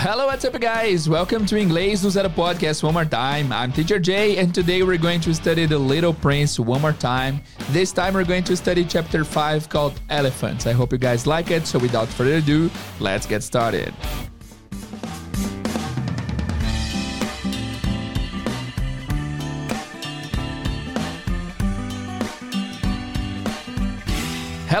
[0.00, 1.08] Hello, what's up, guys?
[1.08, 3.52] Welcome to Inglês do Zero podcast one more time.
[3.52, 7.42] I'm Teacher Jay, and today we're going to study The Little Prince one more time.
[7.70, 10.68] This time we're going to study chapter 5 called Elephants.
[10.68, 12.70] I hope you guys like it, so without further ado,
[13.00, 13.92] let's get started.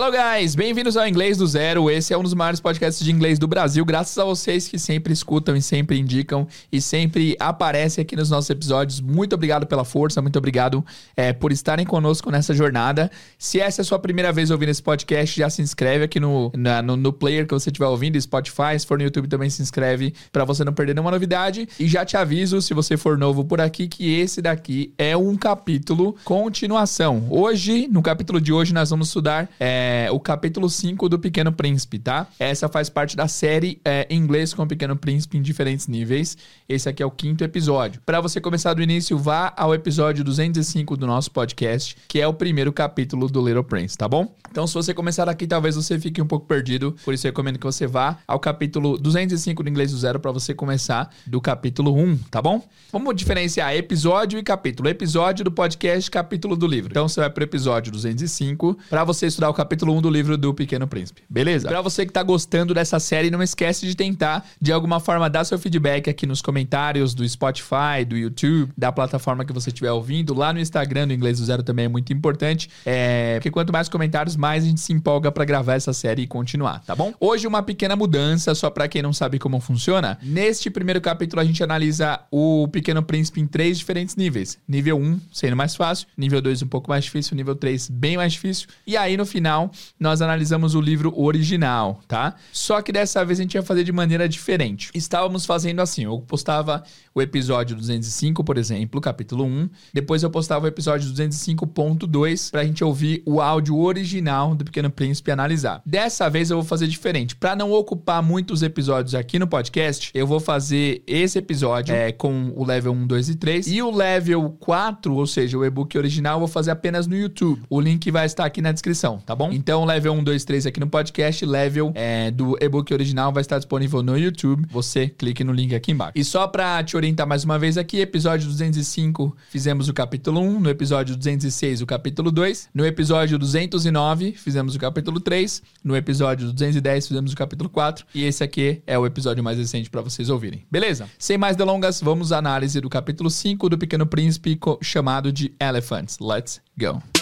[0.00, 1.90] Hello guys, bem-vindos ao Inglês do Zero.
[1.90, 5.12] Esse é um dos maiores podcasts de inglês do Brasil, graças a vocês que sempre
[5.12, 9.00] escutam e sempre indicam e sempre aparecem aqui nos nossos episódios.
[9.00, 13.10] Muito obrigado pela força, muito obrigado é, por estarem conosco nessa jornada.
[13.36, 16.52] Se essa é a sua primeira vez ouvindo esse podcast, já se inscreve aqui no,
[16.54, 18.78] na, no, no, player que você estiver ouvindo, Spotify.
[18.78, 21.68] Se for no YouTube, também se inscreve para você não perder nenhuma novidade.
[21.76, 25.36] E já te aviso, se você for novo por aqui, que esse daqui é um
[25.36, 27.26] capítulo continuação.
[27.28, 29.50] Hoje, no capítulo de hoje, nós vamos estudar.
[29.58, 32.26] É, é, o capítulo 5 do Pequeno Príncipe, tá?
[32.38, 36.36] Essa faz parte da série é, Inglês com o Pequeno Príncipe em diferentes níveis.
[36.68, 38.02] Esse aqui é o quinto episódio.
[38.04, 42.34] Para você começar do início, vá ao episódio 205 do nosso podcast, que é o
[42.34, 44.36] primeiro capítulo do Little Prince, tá bom?
[44.50, 46.94] Então, se você começar aqui, talvez você fique um pouco perdido.
[47.02, 50.32] Por isso, eu recomendo que você vá ao capítulo 205 do Inglês do Zero para
[50.32, 52.62] você começar do capítulo 1, tá bom?
[52.92, 54.86] Vamos diferenciar episódio e capítulo.
[54.88, 56.90] Episódio do podcast, capítulo do livro.
[56.90, 60.08] Então, você vai para o episódio 205 para você estudar o capítulo capítulo 1 do
[60.08, 61.22] livro do Pequeno Príncipe.
[61.28, 61.68] Beleza?
[61.68, 65.44] Pra você que tá gostando dessa série, não esquece de tentar, de alguma forma, dar
[65.44, 70.32] seu feedback aqui nos comentários do Spotify, do YouTube, da plataforma que você estiver ouvindo.
[70.32, 72.70] Lá no Instagram do Inglês do Zero também é muito importante.
[72.86, 73.34] É...
[73.34, 76.82] Porque quanto mais comentários, mais a gente se empolga para gravar essa série e continuar,
[76.86, 77.12] tá bom?
[77.20, 80.16] Hoje, uma pequena mudança, só para quem não sabe como funciona.
[80.22, 84.58] Neste primeiro capítulo, a gente analisa o Pequeno Príncipe em três diferentes níveis.
[84.66, 86.06] Nível 1, sendo mais fácil.
[86.16, 87.36] Nível 2, um pouco mais difícil.
[87.36, 88.66] Nível 3, bem mais difícil.
[88.86, 89.57] E aí, no final,
[89.98, 92.34] nós analisamos o livro original, tá?
[92.52, 94.90] Só que dessa vez a gente ia fazer de maneira diferente.
[94.94, 96.82] Estávamos fazendo assim, eu postava
[97.14, 102.84] o episódio 205, por exemplo, capítulo 1, depois eu postava o episódio 205.2 pra gente
[102.84, 105.82] ouvir o áudio original do Pequeno Príncipe e analisar.
[105.84, 107.34] Dessa vez eu vou fazer diferente.
[107.34, 112.52] Para não ocupar muitos episódios aqui no podcast, eu vou fazer esse episódio é, com
[112.54, 116.34] o level 1, 2 e 3 e o level 4, ou seja, o e-book original,
[116.34, 117.62] eu vou fazer apenas no YouTube.
[117.68, 119.47] O link vai estar aqui na descrição, tá bom?
[119.52, 123.58] Então, level 1, 2, 3 aqui no podcast, level é, do e-book original vai estar
[123.58, 124.66] disponível no YouTube.
[124.70, 126.12] Você clique no link aqui embaixo.
[126.14, 130.60] E só para te orientar mais uma vez aqui, episódio 205 fizemos o capítulo 1,
[130.60, 136.52] no episódio 206 o capítulo 2, no episódio 209 fizemos o capítulo 3, no episódio
[136.52, 140.28] 210 fizemos o capítulo 4 e esse aqui é o episódio mais recente para vocês
[140.28, 140.64] ouvirem.
[140.70, 141.08] Beleza?
[141.18, 146.18] Sem mais delongas, vamos à análise do capítulo 5 do Pequeno Príncipe chamado de Elephants.
[146.20, 147.17] Let's go.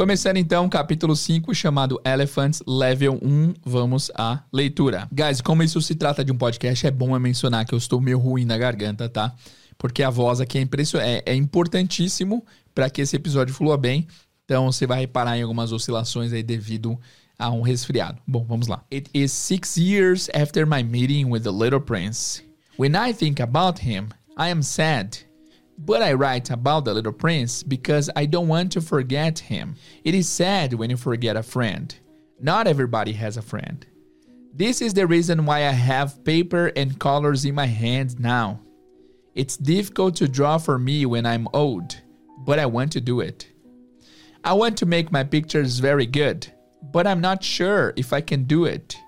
[0.00, 5.06] Começando então, capítulo 5, chamado Elephants Level 1, vamos à leitura.
[5.12, 8.00] Guys, como isso se trata de um podcast, é bom eu mencionar que eu estou
[8.00, 9.34] meio ruim na garganta, tá?
[9.76, 12.42] Porque a voz aqui é, impressionante, é, é importantíssimo
[12.74, 14.06] para que esse episódio flua bem.
[14.46, 16.98] Então você vai reparar em algumas oscilações aí devido
[17.38, 18.22] a um resfriado.
[18.26, 18.82] Bom, vamos lá.
[18.90, 22.42] It is six years after my meeting with the little prince.
[22.78, 25.29] When I think about him, I am sad.
[25.82, 29.76] But I write about the little prince because I don't want to forget him.
[30.04, 31.94] It is sad when you forget a friend.
[32.38, 33.86] Not everybody has a friend.
[34.52, 38.60] This is the reason why I have paper and colors in my hand now.
[39.34, 41.96] It's difficult to draw for me when I'm old,
[42.44, 43.48] but I want to do it.
[44.44, 46.46] I want to make my pictures very good,
[46.92, 48.98] but I'm not sure if I can do it.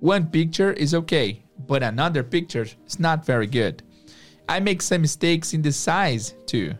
[0.00, 3.82] One picture is okay, but another picture is not very good.
[4.50, 6.74] I make some mistakes in the size too.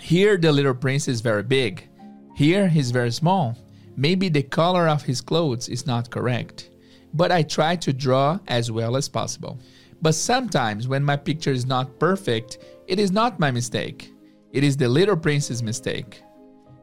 [0.00, 1.88] Here the little prince is very big.
[2.34, 3.56] Here he's very small.
[3.96, 6.70] Maybe the color of his clothes is not correct.
[7.12, 9.60] But I try to draw as well as possible.
[10.02, 12.58] But sometimes when my picture is not perfect,
[12.88, 14.10] it is not my mistake.
[14.50, 16.20] It is the little prince's mistake.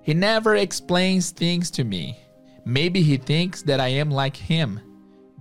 [0.02, 2.18] He never explains things to me.
[2.64, 4.80] Maybe he thinks that I am like him.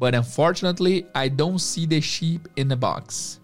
[0.00, 3.39] But unfortunately, I don't see the sheep in the box.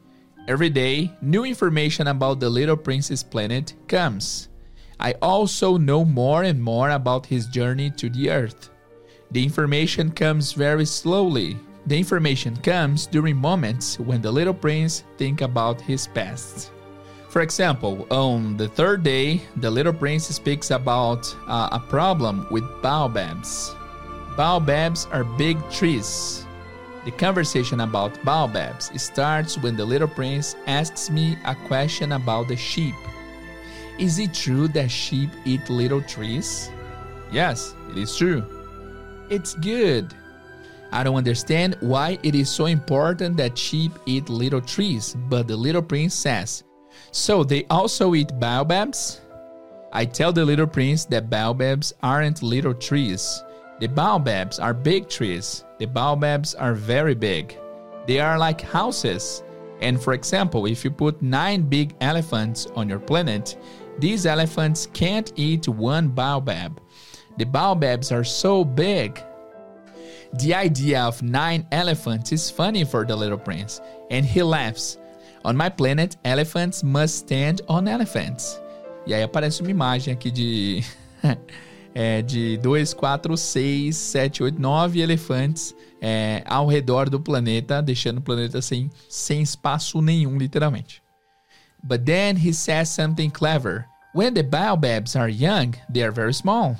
[0.49, 4.49] Every day, new information about the Little Prince's planet comes.
[5.01, 8.71] I also know more and more about his journey to the Earth.
[9.33, 11.57] The information comes very slowly.
[11.87, 16.71] The information comes during moments when the little prince think about his past.
[17.29, 22.63] For example, on the third day, the little prince speaks about uh, a problem with
[22.83, 23.75] baobabs.
[24.37, 26.46] Baobabs are big trees
[27.07, 32.57] the conversation about baobabs starts when the little prince asks me a question about the
[32.57, 32.97] sheep.
[33.97, 36.69] Is it true that sheep eat little trees?
[37.31, 38.45] Yes, it is true.
[39.31, 40.15] It's good.
[40.91, 45.57] I don't understand why it is so important that sheep eat little trees, but the
[45.57, 46.65] little prince says,
[47.13, 49.21] So they also eat baobabs?
[49.93, 53.45] I tell the little prince that baobabs aren't little trees.
[53.81, 55.65] The baobabs are big trees.
[55.79, 57.57] The baobabs are very big.
[58.07, 59.43] They are like houses.
[59.81, 63.57] And for example, if you put nine big elephants on your planet,
[63.99, 66.81] these elephants can't eat one baobab.
[67.39, 69.23] The baobabs are so big
[70.35, 73.81] the idea of nine elephants is funny for the little prince,
[74.11, 74.99] and he laughs.
[75.45, 78.61] On my planet, elephants must stand on elephants.
[79.07, 80.85] E aí aparece uma imagem aqui de.
[81.99, 88.19] é, de 2, 4, 6, 7, 8, 9 elefantes é, ao redor do planeta, deixando
[88.19, 91.03] o planeta sem, sem espaço nenhum, literalmente.
[91.83, 93.87] But then he says something clever.
[94.15, 96.77] When the baobabs are young, they are very small.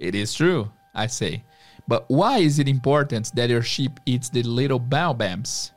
[0.00, 1.44] It is true, I say.
[1.86, 5.72] But why is it important that your sheep eats the little baobabs?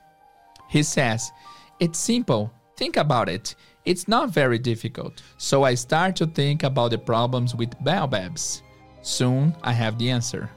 [0.70, 1.30] He says,
[1.82, 2.54] It's simple.
[2.78, 3.54] Think about it.
[3.84, 5.22] It's not very difficult.
[5.38, 8.62] So I start to think about the problems with baobabs.
[9.08, 10.50] Soon I have the answer.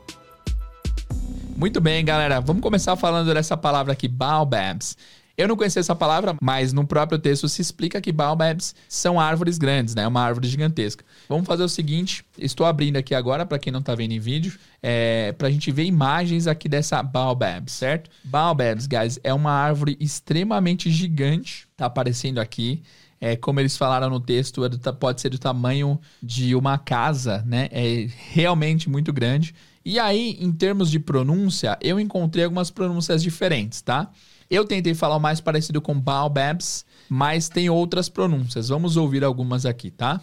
[1.57, 2.41] Muito bem, galera.
[2.41, 4.97] Vamos começar falando dessa palavra aqui, baobabs.
[5.39, 9.57] Eu não conhecia essa palavra, mas no próprio texto se explica que baobabs são árvores
[9.57, 10.05] grandes, né?
[10.05, 11.05] Uma árvore gigantesca.
[11.29, 14.59] Vamos fazer o seguinte: estou abrindo aqui agora, para quem não está vendo em vídeo,
[14.83, 18.11] é, para a gente ver imagens aqui dessa baobab, certo?
[18.25, 22.83] Baobabs, guys, é uma árvore extremamente gigante, tá aparecendo aqui.
[23.21, 27.69] É, como eles falaram no texto, é pode ser do tamanho de uma casa, né?
[27.71, 29.55] É realmente muito grande.
[29.85, 34.11] E aí, em termos de pronúncia, eu encontrei algumas pronúncias diferentes, tá?
[34.49, 38.69] Eu tentei falar o mais parecido com baobabs, mas tem outras pronúncias.
[38.69, 40.21] Vamos ouvir algumas aqui, tá?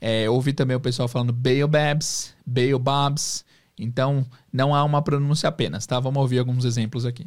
[0.00, 3.44] É, ouvi também o pessoal falando baobabs, baobabs.
[3.78, 6.00] Então, não há uma pronúncia apenas, tá?
[6.00, 7.26] Vamos ouvir alguns exemplos aqui.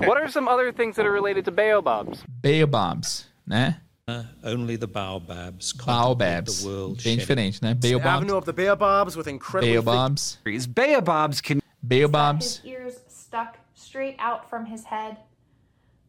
[0.00, 2.24] What are some other things that are related to baobabs?
[2.42, 3.80] Baobabs, né?
[4.06, 5.72] Uh, only the baobabs.
[5.72, 6.62] Baobabs.
[6.62, 7.72] The world Bem diferente, né?
[7.72, 8.32] Baobabs.
[8.32, 10.38] of the baobabs with incredibly Baobabs.
[10.42, 10.66] trees.
[10.66, 12.58] Baobabs can Baobabs.
[12.58, 15.16] His ears stuck straight out from his head.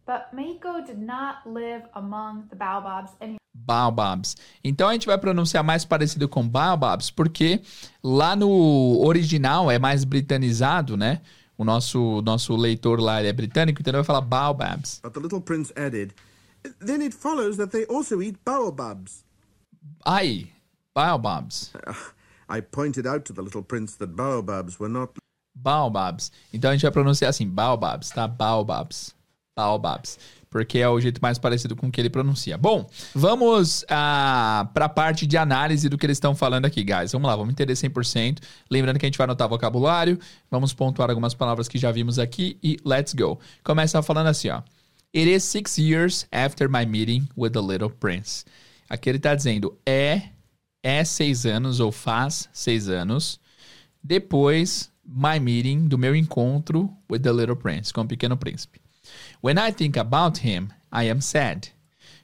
[0.05, 4.35] But Mako did not live among the baobabs any Baobabs.
[4.61, 7.61] Então a gente vai pronunciar mais parecido com baobabs, porque
[8.03, 11.21] lá no original é mais britanizado, né?
[11.57, 14.99] O nosso, nosso leitor lá é britânico, então ele vai falar baobabs.
[15.01, 16.13] But the little prince added,
[16.79, 19.23] Then it follows that they also eat baobabs.
[20.05, 20.51] Aí,
[20.93, 21.73] baobabs.
[22.49, 25.17] I pointed out to the little prince that baobabs were not
[25.55, 26.31] Baobabs.
[26.53, 28.27] Então a gente vai pronunciar assim, baobabs, tá?
[28.27, 29.15] Baobabs.
[29.57, 30.19] Baobabs.
[30.49, 32.57] Porque é o jeito mais parecido com o que ele pronuncia.
[32.57, 37.13] Bom, vamos ah, para a parte de análise do que eles estão falando aqui, guys.
[37.13, 38.39] Vamos lá, vamos entender 100%.
[38.69, 40.19] Lembrando que a gente vai anotar vocabulário,
[40.51, 43.39] vamos pontuar algumas palavras que já vimos aqui e let's go.
[43.63, 44.61] Começa falando assim, ó.
[45.15, 48.43] It is six years after my meeting with the little prince.
[48.89, 50.23] Aqui ele está dizendo é,
[50.83, 53.39] é seis anos ou faz seis anos
[54.03, 58.81] depois my meeting do meu encontro with the little prince, com o pequeno príncipe.
[59.41, 61.69] When I think about him, I am sad.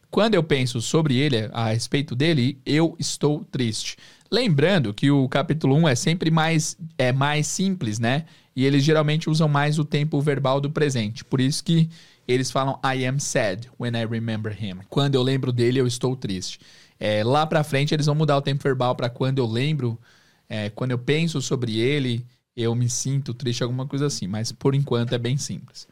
[0.09, 3.95] Quando eu penso sobre ele, a respeito dele, eu estou triste.
[4.29, 8.25] Lembrando que o capítulo 1 é sempre mais, é mais simples, né?
[8.53, 11.23] E eles geralmente usam mais o tempo verbal do presente.
[11.23, 11.89] Por isso que
[12.27, 14.79] eles falam I am sad when I remember him.
[14.89, 16.59] Quando eu lembro dele, eu estou triste.
[16.99, 19.99] É, lá pra frente, eles vão mudar o tempo verbal para quando eu lembro,
[20.47, 22.25] é, quando eu penso sobre ele,
[22.55, 24.27] eu me sinto triste, alguma coisa assim.
[24.27, 25.87] Mas por enquanto é bem simples.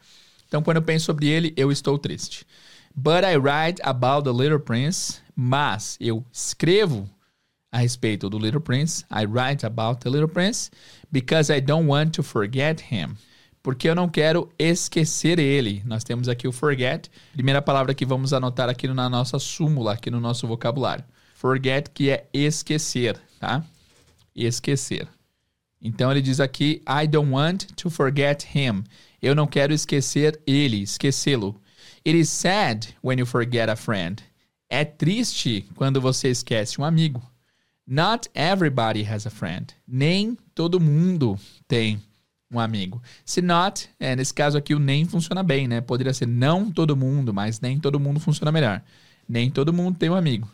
[0.46, 2.46] Então, quando eu penso sobre ele, eu estou triste.
[2.94, 5.20] But I write about the Little Prince.
[5.34, 7.08] Mas eu escrevo
[7.72, 9.04] a respeito do Little Prince.
[9.10, 10.70] I write about the Little Prince
[11.10, 13.16] because I don't want to forget him.
[13.62, 15.82] Porque eu não quero esquecer ele.
[15.84, 17.10] Nós temos aqui o forget.
[17.32, 21.04] Primeira palavra que vamos anotar aqui na nossa súmula, aqui no nosso vocabulário.
[21.34, 23.64] Forget, que é esquecer, tá?
[24.34, 25.08] Esquecer.
[25.80, 28.84] Então ele diz aqui: I don't want to forget him.
[29.20, 31.60] Eu não quero esquecer ele, esquecê-lo.
[32.06, 34.22] It is sad when you forget a friend.
[34.68, 37.22] É triste quando você esquece um amigo.
[37.86, 39.74] Not everybody has a friend.
[39.86, 42.00] Nem todo mundo tem
[42.50, 43.00] um amigo.
[43.24, 45.80] Se not, é, nesse caso aqui o nem funciona bem, né?
[45.80, 48.82] Poderia ser não todo mundo, mas nem todo mundo funciona melhor.
[49.28, 50.50] Nem todo mundo tem um amigo.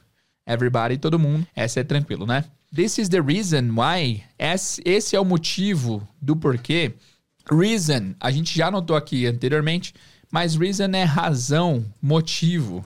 [0.46, 1.46] Everybody, todo mundo.
[1.56, 2.44] Essa é tranquilo, né?
[2.74, 4.22] This is the reason why.
[4.38, 6.94] Esse é o motivo do porquê.
[7.50, 9.94] Reason, a gente já notou aqui anteriormente,
[10.30, 12.84] mas reason é razão, motivo.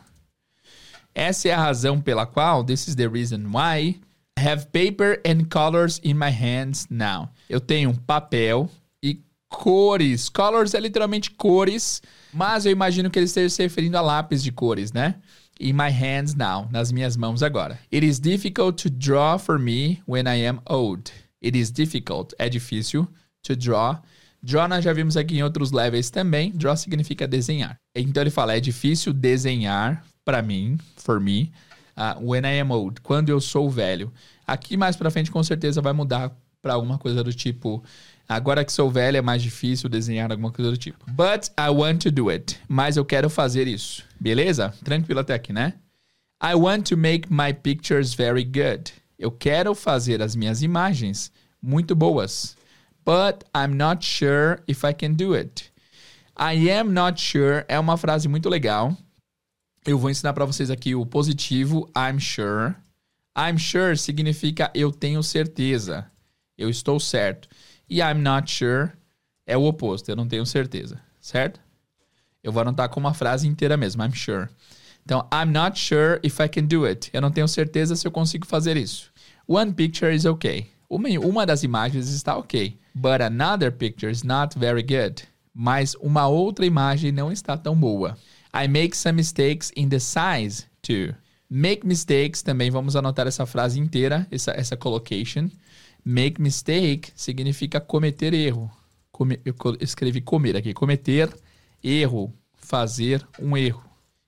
[1.15, 3.99] Essa é a razão pela qual, this is the reason why,
[4.39, 7.31] I have paper and colors in my hands now.
[7.49, 8.71] Eu tenho papel
[9.51, 10.31] cores.
[10.31, 12.01] Colors é literalmente cores,
[12.33, 15.17] mas eu imagino que ele esteja se referindo a lápis de cores, né?
[15.61, 17.79] In my hands now, nas minhas mãos agora.
[17.93, 21.13] It is difficult to draw for me when I am old.
[21.45, 23.07] It is difficult, é difícil,
[23.43, 24.01] to draw.
[24.43, 26.51] Draw nós já vimos aqui em outros levels também.
[26.53, 27.77] Draw significa desenhar.
[27.95, 31.53] Então ele fala, é difícil desenhar para mim, for me,
[31.97, 34.11] uh, when I am old, quando eu sou velho.
[34.47, 37.83] Aqui mais para frente com certeza vai mudar para alguma coisa do tipo
[38.31, 41.05] Agora que sou velho é mais difícil desenhar alguma coisa do tipo.
[41.11, 42.61] But I want to do it.
[42.69, 44.05] Mas eu quero fazer isso.
[44.21, 44.73] Beleza?
[44.85, 45.75] Tranquilo até aqui, né?
[46.41, 48.93] I want to make my pictures very good.
[49.19, 52.57] Eu quero fazer as minhas imagens muito boas.
[53.05, 55.73] But I'm not sure if I can do it.
[56.39, 58.97] I am not sure é uma frase muito legal.
[59.85, 62.77] Eu vou ensinar para vocês aqui o positivo I'm sure.
[63.37, 66.09] I'm sure significa eu tenho certeza.
[66.61, 67.49] Eu estou certo.
[67.89, 68.93] E I'm not sure
[69.47, 71.59] é o oposto, eu não tenho certeza, certo?
[72.43, 74.47] Eu vou anotar com uma frase inteira mesmo, I'm sure.
[75.03, 77.09] Então, I'm not sure if I can do it.
[77.15, 79.11] Eu não tenho certeza se eu consigo fazer isso.
[79.49, 80.71] One picture is okay.
[80.89, 82.79] Uma, uma das imagens está ok.
[82.95, 85.25] But another picture is not very good.
[85.55, 88.17] Mas uma outra imagem não está tão boa.
[88.55, 91.15] I make some mistakes in the size too.
[91.49, 95.49] Make mistakes, também vamos anotar essa frase inteira, essa, essa collocation.
[96.05, 98.71] Make mistake significa cometer erro.
[99.13, 100.73] Come, eu escrevi comer aqui.
[100.73, 101.33] Cometer
[101.83, 102.33] erro.
[102.55, 103.83] Fazer um erro.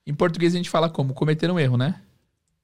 [0.07, 1.14] Em português a gente fala como?
[1.14, 2.00] Cometer um erro, né?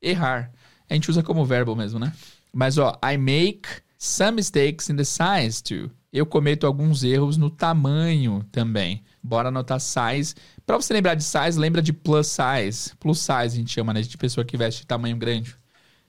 [0.03, 0.51] Errar.
[0.89, 2.13] A gente usa como verbo mesmo, né?
[2.53, 5.91] Mas ó, I make some mistakes in the size too.
[6.13, 9.05] Eu cometo alguns erros no tamanho também.
[9.23, 10.35] Bora anotar size.
[10.65, 12.95] Para você lembrar de size, lembra de plus size.
[12.97, 14.01] Plus size a gente chama, né?
[14.01, 15.55] De pessoa que veste tamanho grande.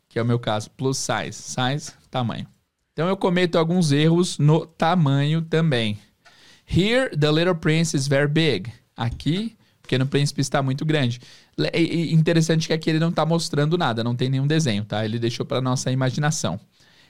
[0.07, 0.71] Que é o meu caso.
[0.71, 1.33] Plus size.
[1.33, 2.47] Size, tamanho.
[2.99, 5.97] Então eu cometo alguns erros no tamanho também.
[6.67, 8.69] Here, the little prince is very big.
[8.93, 11.21] Aqui, o pequeno príncipe está muito grande.
[12.11, 15.05] Interessante que aqui ele não está mostrando nada, não tem nenhum desenho, tá?
[15.05, 16.59] Ele deixou para nossa imaginação.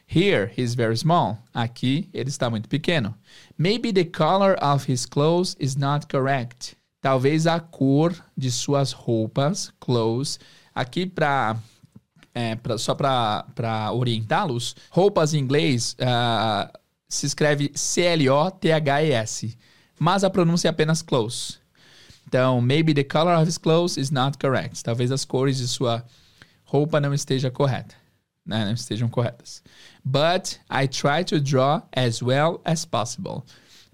[0.08, 1.40] Here, he's very small.
[1.52, 3.16] Aqui, ele está muito pequeno.
[3.58, 6.78] Maybe the color of his clothes is not correct.
[7.02, 10.40] Talvez a cor de suas roupas, clothes,
[10.76, 11.58] aqui para
[12.34, 16.72] é, pra, só para orientá-los, roupas em inglês uh,
[17.08, 19.58] se escreve C-L-O-T-H-E-S,
[20.00, 21.58] mas a pronúncia é apenas close.
[22.28, 24.84] Então, maybe the color of his clothes is not correct.
[24.84, 26.06] Talvez as cores de sua
[26.64, 27.98] roupa não estejam corretas.
[28.46, 28.66] Né?
[28.66, 29.64] Não estejam corretas.
[30.06, 33.44] But I try to draw as well as possible.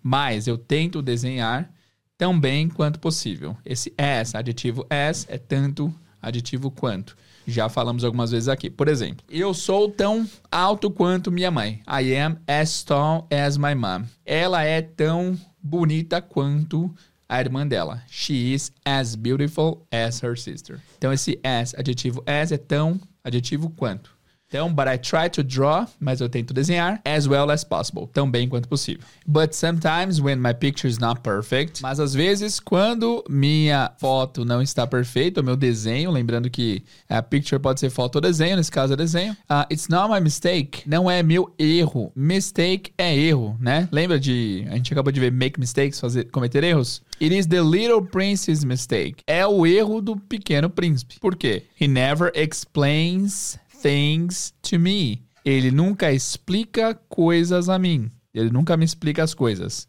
[0.03, 1.71] Mas eu tento desenhar
[2.17, 3.55] tão bem quanto possível.
[3.65, 7.15] Esse as, adjetivo as, é tanto adjetivo quanto.
[7.47, 8.69] Já falamos algumas vezes aqui.
[8.69, 11.81] Por exemplo, eu sou tão alto quanto minha mãe.
[11.87, 14.03] I am as tall as my mom.
[14.25, 16.93] Ela é tão bonita quanto
[17.27, 18.01] a irmã dela.
[18.07, 20.79] She is as beautiful as her sister.
[20.97, 24.14] Então esse as, adjetivo as é tão, adjetivo quanto.
[24.47, 28.29] Então, but I try to draw, mas eu tento desenhar as well as possible, tão
[28.29, 29.03] bem quanto possível.
[29.25, 34.61] But sometimes when my picture is not perfect, mas às vezes quando minha foto não
[34.61, 38.71] está perfeita, o meu desenho, lembrando que a picture pode ser foto ou desenho, nesse
[38.71, 39.33] caso é desenho.
[39.49, 42.11] Uh, it's not my mistake, não é meu erro.
[42.15, 43.89] Mistake é erro, né?
[43.91, 47.01] Lembra de a gente acabou de ver make mistakes, fazer cometer erros?
[47.21, 49.23] It is the little prince's mistake.
[49.25, 51.19] É o erro do pequeno príncipe.
[51.19, 51.63] Por quê?
[51.79, 55.21] He never explains things to me.
[55.45, 58.11] Ele nunca explica coisas a mim.
[58.33, 59.87] Ele nunca me explica as coisas.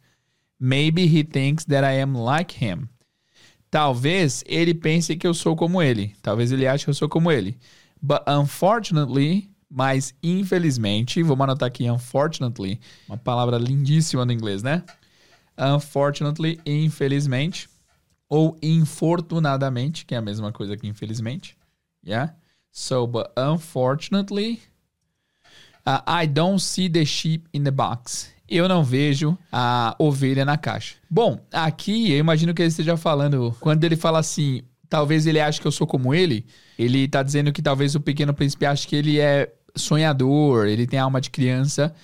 [0.60, 2.90] Maybe he thinks that I am like him.
[3.70, 6.14] Talvez ele pense que eu sou como ele.
[6.20, 7.58] Talvez ele ache que eu sou como ele.
[8.00, 14.84] But unfortunately, mas infelizmente, vamos anotar aqui unfortunately, uma palavra lindíssima no inglês, né?
[15.58, 17.66] Unfortunately, infelizmente,
[18.28, 21.56] ou infortunadamente, que é a mesma coisa que infelizmente,
[22.06, 22.34] yeah?
[22.78, 24.60] So, but unfortunately,
[25.86, 28.30] uh, I don't see the sheep in the box.
[28.46, 30.96] Eu não vejo a ovelha na caixa.
[31.08, 35.58] Bom, aqui eu imagino que ele esteja falando, quando ele fala assim, talvez ele ache
[35.58, 36.44] que eu sou como ele,
[36.78, 40.98] ele está dizendo que talvez o pequeno príncipe ache que ele é sonhador, ele tem
[40.98, 41.94] alma de criança,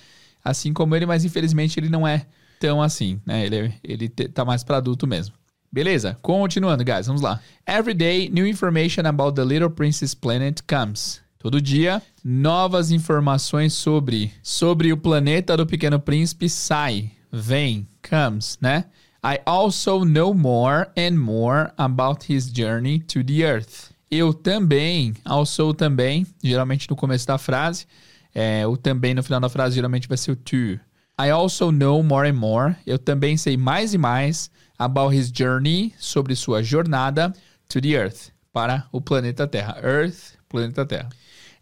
[0.43, 2.25] assim como ele, mas infelizmente ele não é
[2.59, 3.45] tão assim, né?
[3.45, 5.35] Ele, ele tá mais para adulto mesmo.
[5.73, 6.15] Beleza?
[6.21, 7.39] Continuando, guys, vamos lá.
[7.67, 11.19] Every day, new information about the Little Princess Planet comes.
[11.39, 18.85] Todo dia, novas informações sobre sobre o planeta do Pequeno Príncipe sai, vem, comes, né?
[19.25, 23.89] I also know more and more about his journey to the earth.
[24.11, 27.87] Eu também, also também, geralmente no começo da frase,
[28.31, 30.79] é, o também no final da frase geralmente vai ser o to.
[31.19, 32.75] I also know more and more.
[32.85, 37.33] Eu também sei mais e mais about his journey, sobre sua jornada
[37.69, 39.79] to the Earth, para o planeta Terra.
[39.81, 41.09] Earth, planeta Terra.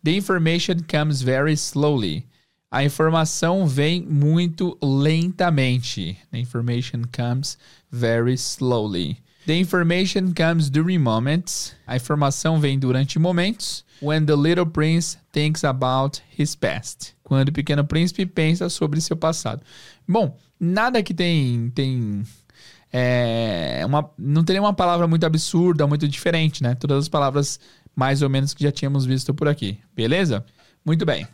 [0.03, 2.25] The information comes very slowly.
[2.71, 6.17] A informação vem muito lentamente.
[6.31, 7.57] The information comes
[7.91, 9.17] very slowly.
[9.45, 11.75] The information comes during moments.
[11.85, 13.83] A informação vem durante momentos.
[14.01, 17.13] When the little prince thinks about his past.
[17.23, 19.61] Quando o pequeno príncipe pensa sobre seu passado.
[20.07, 22.23] Bom, nada que tem tem
[22.91, 26.75] é, uma, não teria uma palavra muito absurda, muito diferente, né?
[26.75, 27.59] Todas as palavras
[27.95, 30.45] mais ou menos que já tínhamos visto por aqui, beleza?
[30.85, 31.27] Muito bem.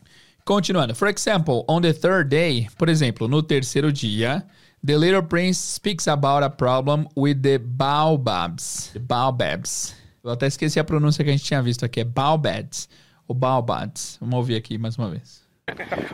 [0.46, 0.96] Continuando.
[0.96, 4.46] For example, on the third day, por exemplo, no terceiro dia,
[4.86, 8.92] the little prince speaks about a problem with the baobabs.
[8.94, 9.96] The baobabs.
[10.24, 12.88] Eu até esqueci a pronúncia que a gente tinha visto aqui, é baobabs
[13.28, 14.18] ou baobabs.
[14.22, 15.46] Vamos ouvir aqui mais uma vez.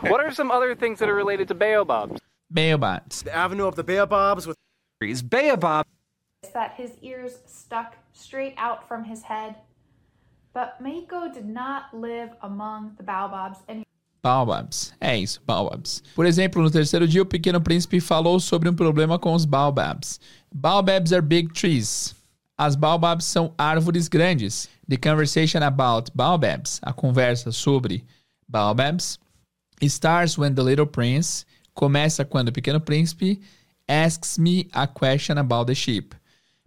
[0.02, 2.20] What are some other things that are related to baobabs?
[2.50, 3.22] Baobabs.
[3.22, 4.56] The Avenue of the Baobabs with.
[5.00, 5.86] Baobab.
[6.52, 9.56] that his ears stuck straight out from his head.
[10.52, 13.82] But Mako did not live among the baobabs and
[14.22, 14.94] Baobabs.
[15.02, 16.02] É isso, baobabs.
[16.14, 20.18] Por exemplo, no terceiro dia, o pequeno príncipe falou sobre um problema com os baobabs.
[20.50, 22.14] Baobabs are big trees.
[22.56, 24.68] As baobabs são árvores grandes.
[24.88, 28.02] The conversation about baobabs, a conversa sobre
[28.48, 29.18] baobabs,
[29.82, 33.42] starts when the little prince, começa quando o pequeno príncipe
[33.88, 36.14] asks me a question about the sheep.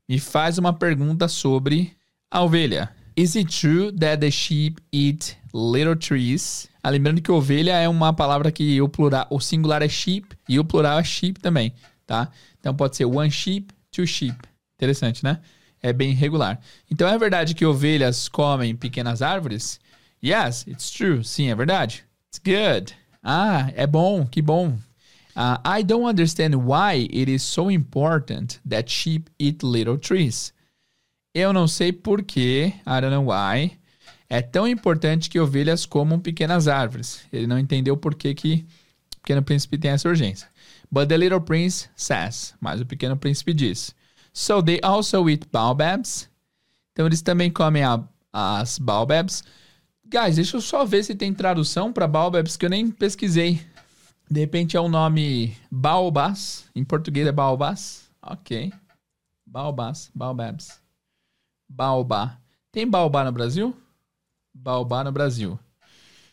[0.08, 1.94] Me faz uma pergunta sobre
[2.32, 2.90] a ovelha.
[3.16, 6.70] Is it true that the sheep eat little trees?
[6.84, 10.60] Ah, lembrando que ovelha é uma palavra que o plural, o singular é sheep e
[10.60, 11.74] o plural é sheep também,
[12.06, 12.30] tá?
[12.60, 14.38] Então pode ser one sheep, two sheep.
[14.76, 15.40] Interessante, né?
[15.82, 16.60] É bem regular.
[16.90, 19.80] Então é verdade que ovelhas comem pequenas árvores?
[20.24, 21.24] Yes, it's true.
[21.24, 22.04] Sim, é verdade.
[22.28, 22.96] It's good.
[23.24, 24.78] Ah, é bom, que bom.
[25.38, 30.52] Uh, I don't understand why it is so important that sheep eat little trees.
[31.32, 33.78] Eu não sei por que, I don't know why,
[34.28, 37.22] é tão importante que ovelhas comam pequenas árvores.
[37.32, 38.66] Ele não entendeu por que, que
[39.16, 40.48] o pequeno príncipe tem essa urgência.
[40.92, 43.94] But the little prince says, mas o pequeno príncipe diz.
[44.34, 46.28] So they also eat baobabs.
[46.94, 49.44] Então eles também comem a, as baobabs.
[50.04, 53.62] Guys, deixa eu só ver se tem tradução para baobabs que eu nem pesquisei.
[54.30, 56.70] De repente é o um nome baobás.
[56.76, 58.10] Em português é baobás.
[58.22, 58.74] Ok.
[59.46, 60.82] Baobás, baobabs.
[61.70, 62.38] Baobá.
[62.72, 63.76] Tem baobá no Brasil?
[64.54, 65.58] Baobá no Brasil.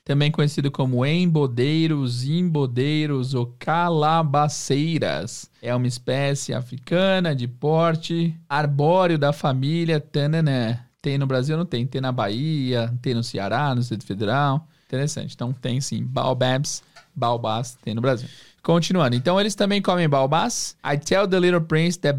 [0.04, 5.50] Também conhecido como embodeiros, imbodeiros ou calabaceiras.
[5.62, 10.78] É uma espécie africana de porte arbóreo da família Tananã.
[11.00, 11.56] Tem no Brasil?
[11.56, 11.86] Não tem.
[11.86, 14.68] Tem na Bahia, tem no Ceará, no Distrito Federal.
[14.86, 15.34] Interessante.
[15.34, 16.82] Então tem sim baobabs,
[17.14, 18.28] baobás, tem no Brasil.
[18.62, 19.14] Continuando.
[19.14, 20.76] Então eles também comem baobás.
[20.84, 22.18] I tell the little prince that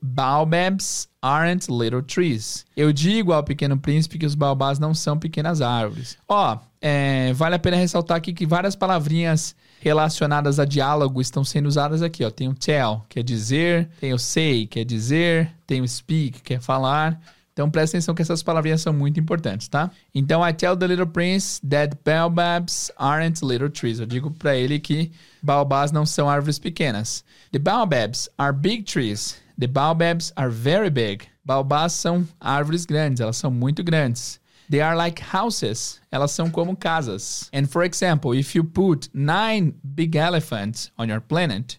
[0.00, 2.64] baobabs aren't little trees.
[2.76, 6.16] Eu digo ao pequeno príncipe que os baobás não são pequenas árvores.
[6.28, 11.66] Ó, é, vale a pena ressaltar aqui que várias palavrinhas relacionadas a diálogo estão sendo
[11.66, 12.24] usadas aqui.
[12.24, 12.30] Ó.
[12.30, 16.42] Tem o tell, que é dizer, tem o say, que é dizer, tem o speak,
[16.42, 17.20] que é falar.
[17.54, 19.88] Então presta atenção que essas palavrinhas são muito importantes, tá?
[20.12, 24.00] Então I tell the little prince that baobabs aren't little trees.
[24.00, 27.24] Eu digo para ele que baobás não são árvores pequenas.
[27.52, 29.40] The baobabs are big trees.
[29.56, 31.28] The baobabs are very big.
[31.44, 34.40] Baobás são árvores grandes, elas são muito grandes.
[34.68, 36.00] They are like houses.
[36.10, 37.48] Elas são como casas.
[37.54, 41.78] And for example, if you put nine big elephants on your planet,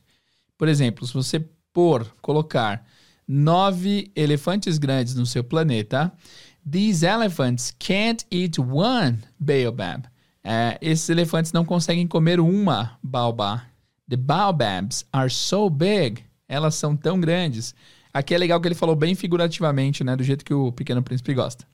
[0.58, 2.86] por exemplo, se você pôr, colocar
[3.28, 6.12] nove elefantes grandes no seu planeta,
[6.70, 10.08] these elephants can't eat one baobab.
[10.44, 13.66] É, esses elefantes não conseguem comer uma baobá.
[14.08, 16.24] The baobabs are so big.
[16.48, 17.74] Elas são tão grandes.
[18.14, 20.16] Aqui é legal que ele falou bem figurativamente, né?
[20.16, 21.66] Do jeito que o Pequeno Príncipe gosta.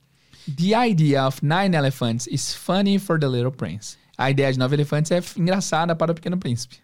[0.47, 3.97] The idea of nine elephants is funny for the little prince.
[4.17, 6.77] A ideia de nove elefantes é engraçada para o Pequeno Príncipe.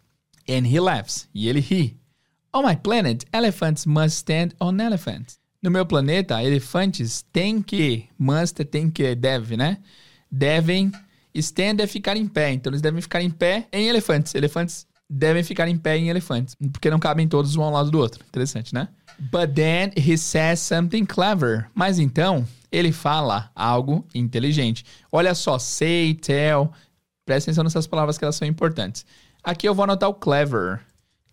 [0.49, 1.27] And he laughs.
[1.33, 1.97] E ele ri.
[2.57, 5.37] On my planet, elephants must stand on elephants.
[5.61, 9.77] No meu planeta, elefantes têm que, must tem que, deve, né?
[10.31, 10.91] Devem,
[11.35, 12.53] stand é ficar em pé.
[12.53, 14.33] Então eles devem ficar em pé em elefantes.
[14.33, 17.99] Elefantes devem ficar em pé em elefantes, porque não cabem todos um ao lado do
[17.99, 18.25] outro.
[18.27, 18.87] Interessante, né?
[19.19, 21.69] But then he says something clever.
[21.75, 24.83] Mas então, ele fala algo inteligente.
[25.11, 26.71] Olha só, say, tell.
[27.23, 29.05] Presta atenção nessas palavras que elas são importantes.
[29.43, 30.81] Aqui eu vou anotar o clever.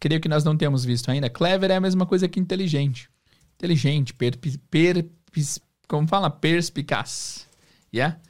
[0.05, 1.31] Creio que nós não temos visto ainda.
[1.31, 3.09] Clever é a mesma coisa que inteligente.
[3.55, 4.37] Inteligente, per,
[4.69, 5.09] per,
[5.89, 6.29] como fala?
[6.29, 7.49] Perspicaz.
[7.91, 8.21] Yeah?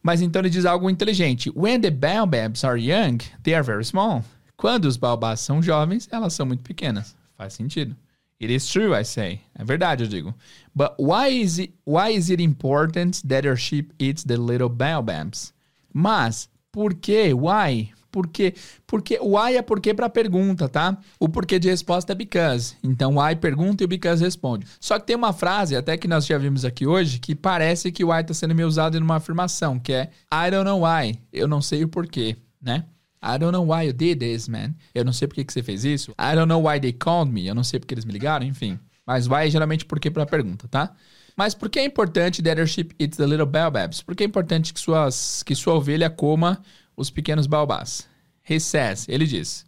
[0.00, 1.50] Mas então ele diz algo inteligente.
[1.56, 4.24] When the baobabs are young, they are very small.
[4.56, 7.16] Quando os baobás são jovens, elas são muito pequenas.
[7.36, 7.96] Faz sentido.
[8.40, 9.40] It is true, I say.
[9.56, 10.32] É verdade, eu digo.
[10.76, 15.52] But why is it, why is it important that your sheep eats the little baobabs?
[15.92, 17.34] Mas, por que?
[17.34, 17.90] Why?
[18.18, 18.52] Por quê?
[18.84, 20.98] Porque why é porque para pergunta, tá?
[21.20, 22.74] O porquê de resposta é because.
[22.82, 24.66] Então why pergunta e o because responde.
[24.80, 28.04] Só que tem uma frase, até que nós já vimos aqui hoje, que parece que
[28.04, 31.16] why está sendo meio usado em uma afirmação, que é I don't know why.
[31.32, 32.86] Eu não sei o porquê, né?
[33.22, 34.74] I don't know why you did this, man.
[34.92, 36.10] Eu não sei por que você fez isso.
[36.12, 37.46] I don't know why they called me.
[37.46, 38.80] Eu não sei porque eles me ligaram, enfim.
[39.06, 40.92] Mas why é geralmente porque para pergunta, tá?
[41.38, 44.02] Mas por que é importante that your sheep eats the little baobabs?
[44.02, 46.60] Por que é importante que, suas, que sua ovelha coma
[46.98, 48.08] os pequenos baobás?
[48.48, 49.64] He says, ele diz,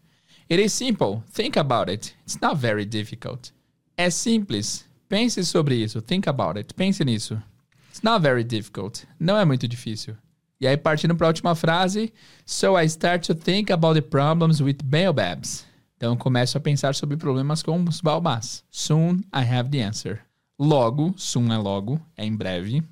[0.50, 1.22] It is simple.
[1.32, 2.14] Think about it.
[2.26, 3.52] It's not very difficult.
[3.96, 4.84] É simples.
[5.08, 6.02] Pense sobre isso.
[6.02, 6.74] Think about it.
[6.74, 7.40] Pense nisso.
[7.88, 9.06] It's not very difficult.
[9.18, 10.16] Não é muito difícil.
[10.60, 12.12] E aí, partindo para a última frase,
[12.44, 15.64] So I start to think about the problems with baobabs.
[15.96, 18.64] Então, começo a pensar sobre problemas com os baobás.
[18.70, 20.20] Soon I have the answer.
[20.58, 22.82] Logo, soon é logo, é em breve.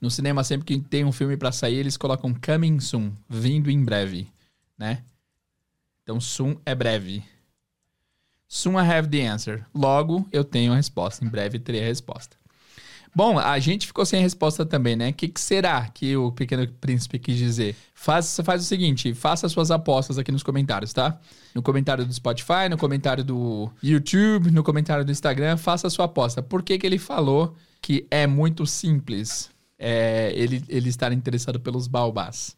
[0.00, 3.82] No cinema, sempre que tem um filme para sair, eles colocam coming soon, vindo em
[3.82, 4.28] breve,
[4.78, 5.02] né?
[6.02, 7.24] Então, soon é breve.
[8.46, 9.66] Soon I have the answer.
[9.74, 11.24] Logo, eu tenho a resposta.
[11.24, 12.36] Em breve, terei a resposta.
[13.16, 15.08] Bom, a gente ficou sem resposta também, né?
[15.08, 17.74] O que, que, será que o Pequeno Príncipe quis dizer?
[17.94, 21.18] Faz, faz o seguinte, faça suas apostas aqui nos comentários, tá?
[21.54, 26.04] No comentário do Spotify, no comentário do YouTube, no comentário do Instagram, faça a sua
[26.04, 26.42] aposta.
[26.42, 31.86] Por que, que ele falou que é muito simples é, ele, ele estar interessado pelos
[31.86, 32.56] baobás?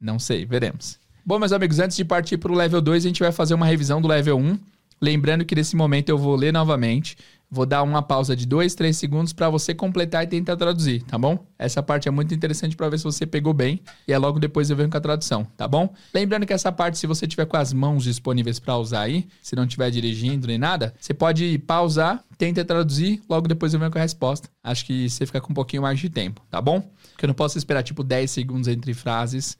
[0.00, 0.98] Não sei, veremos.
[1.24, 3.66] Bom, meus amigos, antes de partir para o level 2, a gente vai fazer uma
[3.66, 4.58] revisão do level 1.
[5.00, 7.16] Lembrando que nesse momento eu vou ler novamente.
[7.50, 11.16] Vou dar uma pausa de 2, 3 segundos para você completar e tentar traduzir, tá
[11.16, 11.46] bom?
[11.58, 14.68] Essa parte é muito interessante para ver se você pegou bem e é logo depois
[14.68, 15.94] eu venho com a tradução, tá bom?
[16.12, 19.54] Lembrando que essa parte, se você tiver com as mãos disponíveis para usar aí, se
[19.54, 23.98] não estiver dirigindo nem nada, você pode pausar, tenta traduzir, logo depois eu venho com
[23.98, 24.48] a resposta.
[24.62, 26.80] Acho que você fica com um pouquinho mais de tempo, tá bom?
[27.12, 29.56] Porque eu não posso esperar tipo 10 segundos entre frases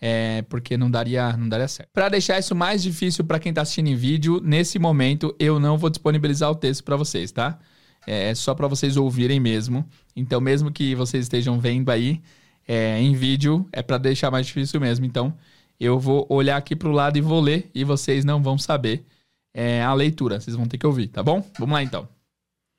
[0.00, 1.90] é, porque não daria, não daria certo.
[1.92, 5.76] Para deixar isso mais difícil para quem está assistindo em vídeo, nesse momento eu não
[5.76, 7.58] vou disponibilizar o texto para vocês, tá?
[8.06, 9.84] É, é só para vocês ouvirem mesmo.
[10.14, 12.20] Então, mesmo que vocês estejam vendo aí
[12.66, 15.04] é, em vídeo, é para deixar mais difícil mesmo.
[15.04, 15.34] Então,
[15.80, 19.04] eu vou olhar aqui para o lado e vou ler e vocês não vão saber
[19.54, 20.40] é, a leitura.
[20.40, 21.44] Vocês vão ter que ouvir, tá bom?
[21.58, 22.08] Vamos lá então.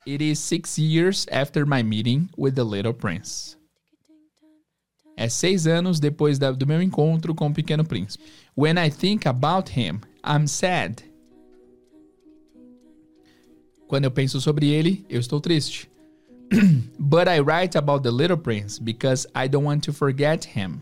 [0.06, 3.59] It is six years after my meeting with the little prince.
[5.20, 8.24] É seis anos depois da, do meu encontro com o Pequeno Príncipe.
[8.56, 11.04] When I think about him, I'm sad.
[13.86, 15.90] Quando eu penso sobre ele, eu estou triste.
[16.98, 20.80] But I write about the little prince because I don't want to forget him.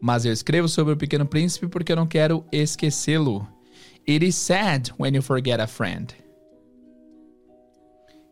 [0.00, 3.44] Mas eu escrevo sobre o Pequeno Príncipe porque eu não quero esquecê-lo.
[4.08, 6.14] It is sad when you forget a friend.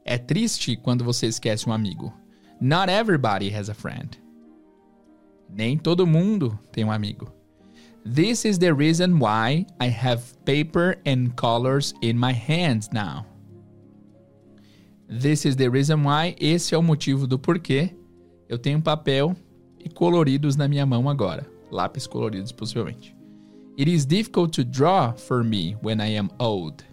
[0.05, 2.15] É triste quando você esquece um amigo.
[2.61, 4.17] Not everybody has a friend.
[5.49, 7.33] Nem todo mundo tem um amigo.
[8.05, 13.27] This is the reason why I have paper and colors in my hands now.
[15.09, 16.35] This is the reason why.
[16.41, 17.95] Esse é o motivo do porquê
[18.49, 19.37] eu tenho papel
[19.79, 21.47] e coloridos na minha mão agora.
[21.71, 23.15] Lápis coloridos, possivelmente.
[23.79, 26.85] It is difficult to draw for me when I am old.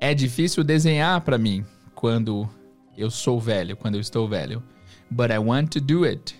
[0.00, 2.48] É difícil desenhar para mim quando
[2.96, 4.62] eu sou velho quando eu estou velho.
[5.10, 6.34] But I want to do it.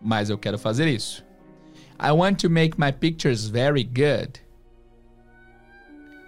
[0.00, 1.24] Mas eu quero fazer isso.
[1.98, 4.40] I want to make my pictures very good.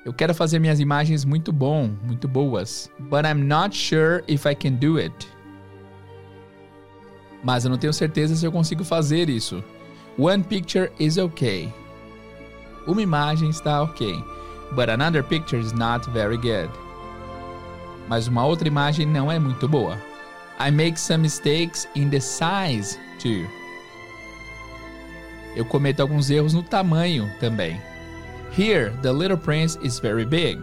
[0.04, 2.90] Eu quero fazer minhas imagens muito bom, muito boas.
[2.98, 5.28] But I'm not sure if I can do it.
[7.42, 9.64] Mas eu não tenho certeza se eu consigo fazer isso.
[10.18, 11.72] One picture is okay.
[12.86, 14.22] Uma imagem está ok.
[14.74, 16.70] But another picture is not very good
[18.08, 19.98] mas uma outra imagem não é muito boa.
[20.58, 23.46] I make some mistakes in the size too.
[25.56, 27.80] Eu cometo alguns erros no tamanho também.
[28.56, 30.60] Here, the little prince is very big.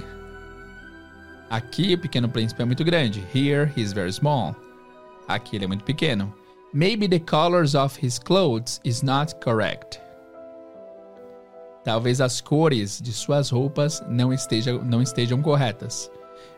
[1.49, 3.23] Aqui, o pequeno príncipe é muito grande.
[3.34, 4.56] Here, he is very small.
[5.28, 6.34] Aqui, ele é muito pequeno.
[6.71, 9.99] Maybe the colors of his clothes is not correct.
[11.84, 16.12] Talvez as cores de suas roupas não estejam, não estejam corretas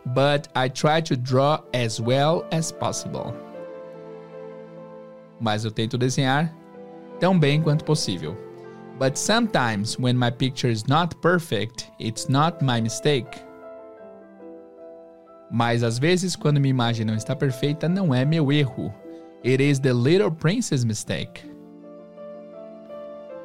[0.08, 3.34] but I try to draw as well as possible.
[5.40, 6.54] Mas eu tento desenhar
[7.20, 8.38] tão bem quanto possível.
[9.00, 13.42] But sometimes when my picture is not perfect, it's not my mistake.
[15.50, 18.94] Mas às vezes quando minha imagem não está perfeita, não é meu erro.
[19.44, 21.42] It is the little prince's mistake.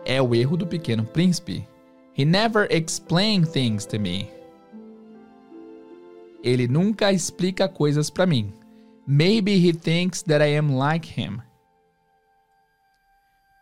[0.04, 1.66] É o erro do pequeno príncipe.
[2.12, 4.30] He never explained things to me.
[6.42, 8.52] Ele nunca explica coisas para mim.
[9.06, 11.40] Maybe he thinks that I am like him.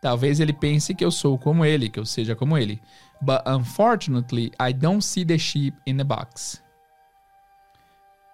[0.01, 2.79] Talvez ele pense que eu sou como ele, que eu seja como ele.
[3.21, 6.61] But unfortunately, I don't see the sheep in the box.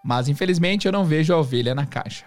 [0.03, 2.25] Mas infelizmente eu não vejo a ovelha na caixa.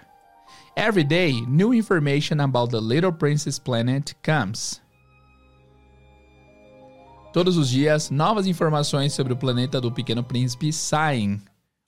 [0.76, 4.82] Every day, new information about the Little Princess planet comes.
[7.32, 11.40] Todos os dias, novas informações sobre o planeta do Pequeno Príncipe saem,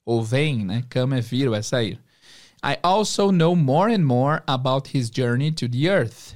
[0.07, 0.83] ou vêm, né?
[0.89, 1.99] Come é vir é sair.
[2.63, 6.33] I also know more and more about his journey to the Earth.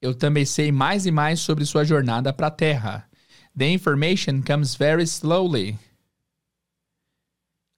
[0.00, 3.06] Eu também sei mais e mais sobre sua jornada para a Terra.
[3.54, 5.78] The information comes very slowly.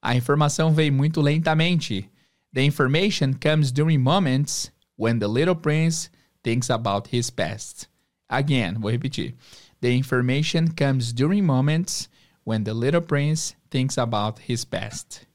[0.00, 2.08] A informação vem muito lentamente.
[2.54, 6.10] The information comes during moments when the little prince
[6.44, 7.88] thinks about his past.
[8.28, 9.34] Again, vou repetir.
[9.80, 12.08] The information comes during moments
[12.48, 15.26] when the little prince thinks about his past.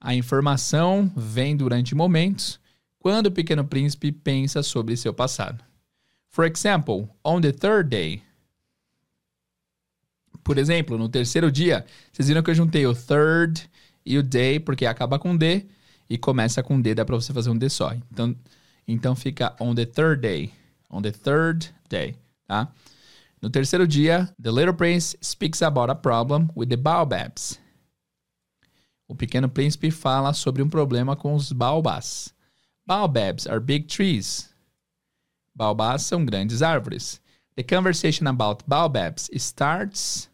[0.00, 2.58] A informação vem durante momentos
[2.98, 5.62] quando o pequeno príncipe pensa sobre seu passado.
[6.30, 8.22] For example, on the third day.
[10.42, 13.68] Por exemplo, no terceiro dia, vocês viram que eu juntei o third
[14.06, 15.66] e o day, porque acaba com D
[16.08, 17.92] e começa com D, dá para você fazer um D só.
[18.10, 18.34] Então,
[18.88, 20.50] então fica on the third day
[20.92, 22.14] on the third day,
[22.46, 22.70] tá?
[23.42, 27.58] No terceiro dia, the little prince speaks about a problem with the baobabs.
[29.08, 32.32] O pequeno príncipe fala sobre um problema com os baobás.
[32.86, 34.48] Baobabs are big trees.
[35.54, 37.20] Baobás são grandes árvores.
[37.56, 40.30] The conversation about baobabs starts.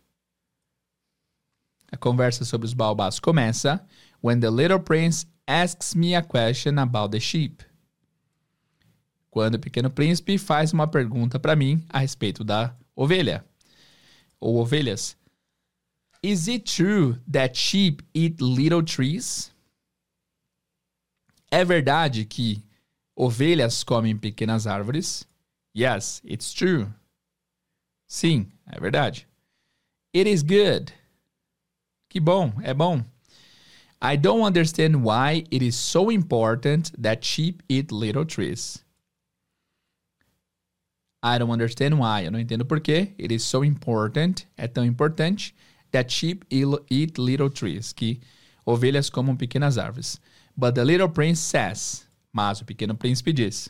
[1.90, 3.82] A conversa sobre os baobás começa
[4.22, 7.64] when the little prince asks me a question about the sheep
[9.30, 13.44] quando o pequeno príncipe faz uma pergunta para mim a respeito da ovelha
[14.40, 15.16] ou ovelhas.
[16.20, 19.52] Is it true that sheep eat little trees?
[21.48, 22.64] É verdade que
[23.16, 25.24] ovelhas comem pequenas árvores?
[25.76, 26.92] Yes, it's true.
[28.08, 29.28] Sim, é verdade.
[30.12, 30.92] It is good.
[32.08, 33.04] Que bom, é bom.
[34.02, 38.84] I don't understand why it is so important that sheep eat little trees.
[41.22, 42.24] I don't understand why.
[42.24, 43.12] Eu não entendo por quê.
[43.18, 44.46] It is so important.
[44.56, 45.54] É tão importante.
[45.90, 47.92] That sheep eat little trees.
[47.92, 48.20] Que
[48.64, 50.20] ovelhas comam pequenas árvores.
[50.56, 52.06] But the little prince says.
[52.32, 53.68] Mas o pequeno príncipe diz.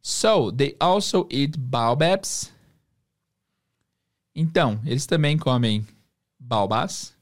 [0.00, 2.52] So, they also eat baobabs.
[4.34, 5.86] Então, eles também comem
[6.38, 7.14] baobás.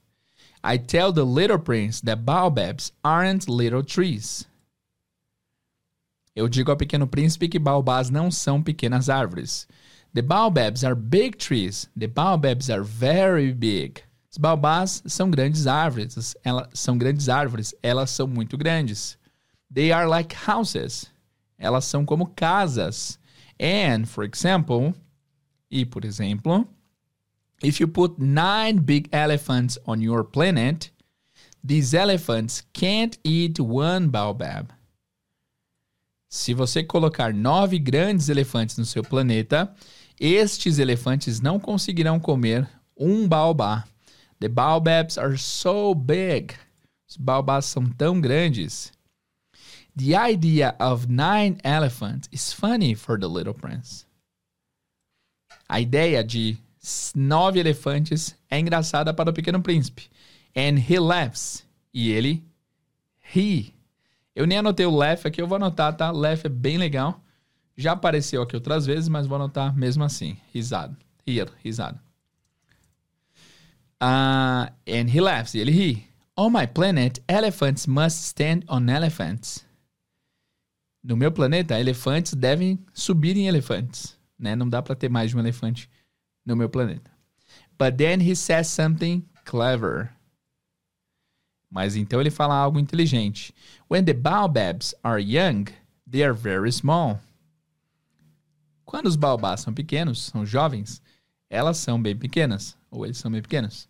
[0.63, 4.47] I tell the little prince that baobabs aren't little trees.
[6.37, 9.67] Eu digo ao pequeno príncipe que baobás não são pequenas árvores.
[10.13, 11.89] The baobabs are big trees.
[11.97, 14.03] The baobabs are very big.
[14.31, 16.35] Os baobás são grandes árvores.
[16.43, 17.73] Elas são grandes árvores.
[17.81, 19.17] Elas são muito grandes.
[19.73, 21.11] They are like houses.
[21.57, 23.17] Elas são como casas.
[23.59, 24.93] And, for example,
[25.71, 26.67] e por exemplo,
[27.63, 30.91] if you put nine big elephants on your planet,
[31.65, 34.76] these elephants can't eat one baobab.
[36.29, 39.73] Se você colocar nove grandes elefantes no seu planeta,
[40.19, 43.85] estes elefantes não conseguirão comer um baobá.
[44.39, 46.53] The baobabs are so big.
[47.09, 48.91] Os baobás são tão grandes.
[49.95, 54.05] The idea of nine elephants is funny for the little prince.
[55.67, 56.57] A ideia de
[57.15, 60.09] nove elefantes é engraçada para o pequeno príncipe.
[60.55, 61.65] And he laughs.
[61.93, 62.43] E ele
[63.19, 63.76] ri.
[64.37, 66.11] Eu nem anotei o laugh aqui, eu vou anotar, tá?
[66.11, 67.19] Laugh é bem legal.
[67.75, 70.37] Já apareceu aqui outras vezes, mas vou anotar mesmo assim.
[70.53, 70.95] Risado.
[71.25, 71.99] Rir, risado.
[73.99, 75.55] Uh, and he laughs.
[75.55, 76.07] E ele ri.
[76.37, 79.65] On my planet, elephants must stand on elephants.
[81.03, 84.15] No meu planeta, elefantes devem subir em elefantes.
[84.37, 84.55] Né?
[84.55, 85.89] Não dá para ter mais de um elefante
[86.45, 87.09] no meu planeta.
[87.75, 90.11] But then he says something clever.
[91.69, 93.53] Mas então ele fala algo inteligente.
[93.89, 95.65] When the baobabs are young,
[96.09, 97.19] they are very small.
[98.85, 101.01] Quando os baobás são pequenos, são jovens,
[101.49, 103.89] elas são bem pequenas, ou eles são bem pequenos.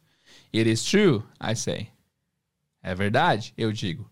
[0.54, 1.92] It is true, I say.
[2.82, 4.10] É verdade, eu digo.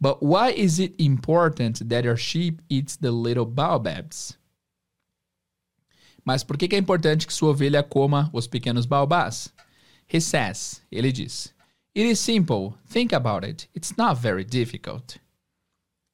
[0.00, 4.38] But why is it important that your sheep eats the little baobabs?
[6.24, 9.52] Mas por que é importante que sua ovelha coma os pequenos baobás?
[10.12, 11.54] He says, ele diz.
[11.94, 12.74] It is simple.
[12.88, 13.68] Think about it.
[13.74, 15.18] It's not very difficult.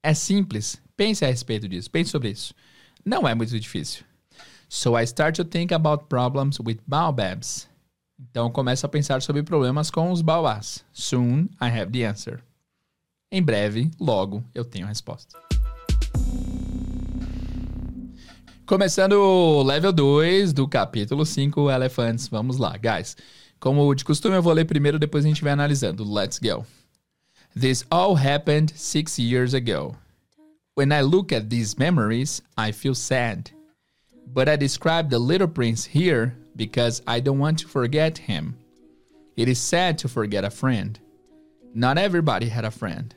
[0.03, 0.81] É simples.
[0.97, 1.91] Pense a respeito disso.
[1.91, 2.55] Pense sobre isso.
[3.05, 4.05] não é muito difícil.
[4.69, 7.69] So I start to think about problems with baobabs.
[8.19, 10.85] Então começo a pensar sobre problemas com os baobás.
[10.93, 12.43] Soon I have the answer.
[13.31, 15.39] Em breve, logo, eu tenho a resposta.
[18.65, 22.27] Começando o level 2 do capítulo 5, Elephants.
[22.29, 23.17] Vamos lá, guys.
[23.59, 26.05] Como de costume, eu vou ler primeiro, depois a gente vai analisando.
[26.05, 26.65] Let's go.
[27.55, 29.97] This all happened six years ago.
[30.75, 33.51] When I look at these memories, I feel sad.
[34.27, 38.57] But I describe the little prince here because I don't want to forget him.
[39.37, 40.99] It is sad to forget a friend.
[41.75, 43.15] Not everybody had a friend.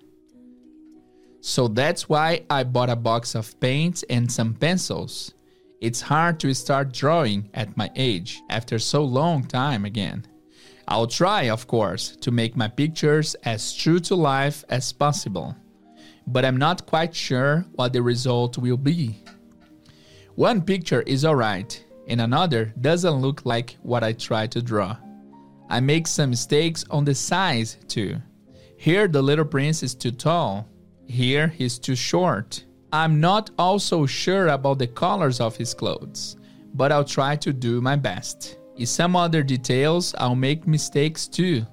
[1.41, 5.33] So that's why I bought a box of paints and some pencils.
[5.81, 10.27] It's hard to start drawing at my age after so long time again.
[10.89, 15.55] I'll try, of course, to make my pictures as true to life as possible,
[16.27, 19.23] but I'm not quite sure what the result will be.
[20.35, 24.97] One picture is alright, and another doesn't look like what I try to draw.
[25.69, 28.17] I make some mistakes on the size too.
[28.75, 30.67] Here the little prince is too tall,
[31.05, 32.65] here he's too short.
[32.91, 36.37] I'm not also sure about the colors of his clothes,
[36.73, 38.57] but I'll try to do my best.
[38.77, 41.65] In some other details, I'll make mistakes too.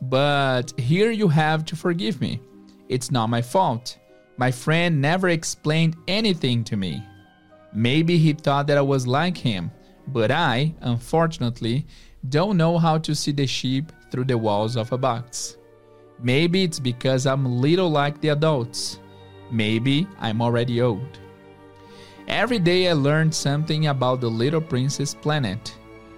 [0.00, 2.40] But here you have to forgive me.
[2.88, 3.98] It's not my fault.
[4.38, 7.02] My friend never explained anything to me.
[7.74, 9.70] Maybe he thought that I was like him,
[10.08, 11.86] but I, unfortunately,
[12.28, 15.56] don't know how to see the sheep through the walls of a box.
[16.22, 18.98] Maybe it's because I'm little like the adults.
[19.52, 21.18] Maybe I'm already old.
[22.26, 25.74] Every day I learned something about the little prince's planet.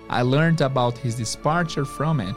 [0.08, 2.36] I learned about his departure from it,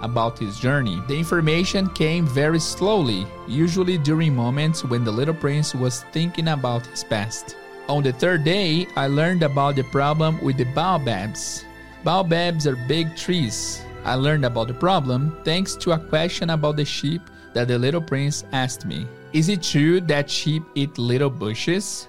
[0.00, 1.02] about his journey.
[1.06, 6.86] The information came very slowly, usually during moments when the little prince was thinking about
[6.86, 7.54] his past.
[7.88, 11.62] On the third day, I learned about the problem with the baobabs.
[12.04, 13.82] Baobabs are big trees.
[14.02, 17.20] I learned about the problem thanks to a question about the sheep
[17.52, 19.06] that the little prince asked me.
[19.36, 22.08] Is it true that sheep eat little bushes?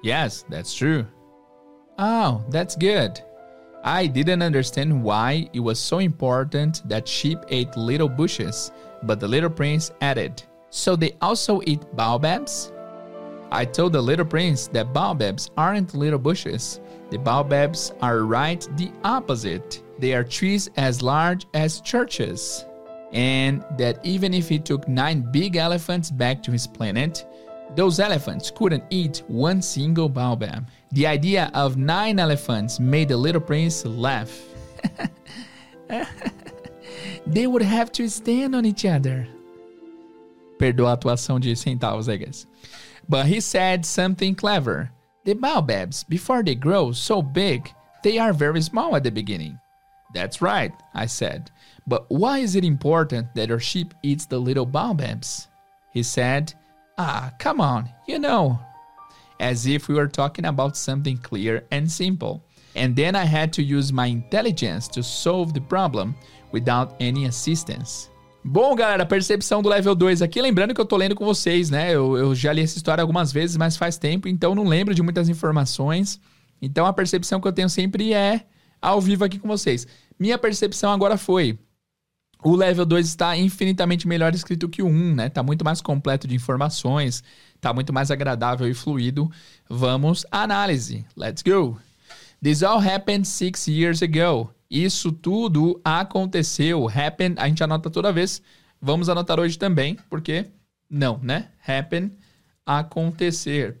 [0.00, 1.04] Yes, that's true.
[1.98, 3.20] Oh, that's good.
[3.82, 8.70] I didn't understand why it was so important that sheep ate little bushes,
[9.02, 12.72] but the little prince added, So they also eat baobabs?
[13.50, 16.78] I told the little prince that baobabs aren't little bushes.
[17.10, 19.82] The baobabs are right the opposite.
[19.98, 22.66] They are trees as large as churches
[23.12, 27.26] and that even if he took nine big elephants back to his planet,
[27.74, 30.66] those elephants couldn't eat one single baobab.
[30.92, 34.40] The idea of nine elephants made the little prince laugh.
[37.26, 39.26] they would have to stand on each other.
[40.58, 42.46] Perdoa a atuação de centavos, I guess.
[43.08, 44.90] But he said something clever.
[45.24, 47.72] The baobabs, before they grow so big,
[48.02, 49.58] they are very small at the beginning.
[50.14, 51.50] That's right, I said.
[51.86, 55.48] But why is it important that our sheep eats the little baobabs?
[55.92, 56.54] He said,
[56.98, 58.58] Ah, come on, you know.
[59.40, 62.44] As if we were talking about something clear and simple.
[62.74, 66.14] And then I had to use my intelligence to solve the problem
[66.52, 68.08] without any assistance.
[68.44, 70.40] Bom, galera, percepção do level 2 aqui.
[70.40, 71.94] Lembrando que eu tô lendo com vocês, né?
[71.94, 75.02] Eu, eu já li essa história algumas vezes, mas faz tempo, então não lembro de
[75.02, 76.20] muitas informações.
[76.60, 78.44] Então a percepção que eu tenho sempre é
[78.80, 79.86] ao vivo aqui com vocês.
[80.18, 81.58] Minha percepção agora foi:
[82.42, 85.28] o level 2 está infinitamente melhor escrito que o 1, né?
[85.28, 87.22] Tá muito mais completo de informações,
[87.60, 89.30] tá muito mais agradável e fluido.
[89.68, 91.06] Vamos à análise.
[91.16, 91.78] Let's go.
[92.42, 94.50] This all happened six years ago.
[94.68, 96.88] Isso tudo aconteceu.
[96.88, 98.42] Happen, a gente anota toda vez.
[98.80, 100.46] Vamos anotar hoje também, porque
[100.90, 101.48] não, né?
[101.66, 102.10] Happen,
[102.66, 103.76] acontecer.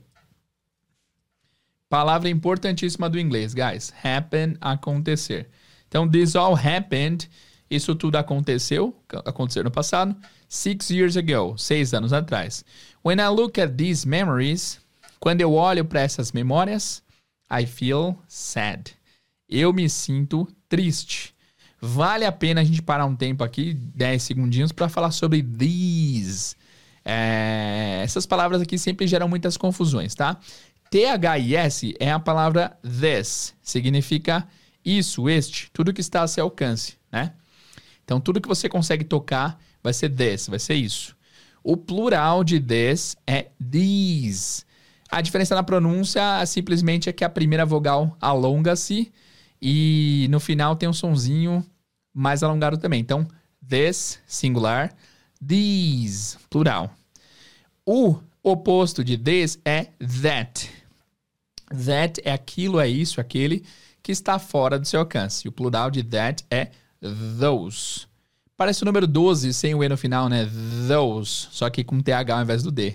[1.88, 3.92] Palavra importantíssima do inglês, guys.
[4.02, 5.48] Happen, acontecer.
[5.88, 7.28] Então, this all happened
[7.74, 10.14] isso tudo aconteceu, aconteceu no passado,
[10.48, 12.64] six years ago, seis anos atrás.
[13.04, 14.80] When I look at these memories,
[15.18, 17.02] quando eu olho para essas memórias,
[17.50, 18.92] I feel sad.
[19.48, 21.34] Eu me sinto triste.
[21.80, 26.54] Vale a pena a gente parar um tempo aqui, 10 segundinhos, para falar sobre these.
[27.04, 30.38] É, essas palavras aqui sempre geram muitas confusões, tá?
[30.90, 34.46] T-H-I-S é a palavra this, significa
[34.84, 37.32] isso, este, tudo que está a seu alcance, né?
[38.04, 41.16] Então, tudo que você consegue tocar vai ser this, vai ser isso.
[41.62, 44.64] O plural de this é these.
[45.10, 49.12] A diferença na pronúncia simplesmente é que a primeira vogal alonga-se
[49.60, 51.64] e no final tem um sonzinho
[52.12, 53.00] mais alongado também.
[53.00, 53.26] Então,
[53.66, 54.92] this, singular,
[55.44, 56.90] these, plural.
[57.86, 59.88] O oposto de this é
[60.22, 60.70] that.
[61.86, 63.64] That é aquilo, é isso, aquele
[64.02, 65.46] que está fora do seu alcance.
[65.46, 66.70] O plural de that é
[67.38, 68.06] those.
[68.56, 70.48] Parece o número 12 sem o E no final, né?
[70.88, 71.48] Those.
[71.50, 72.94] Só que com TH ao invés do D.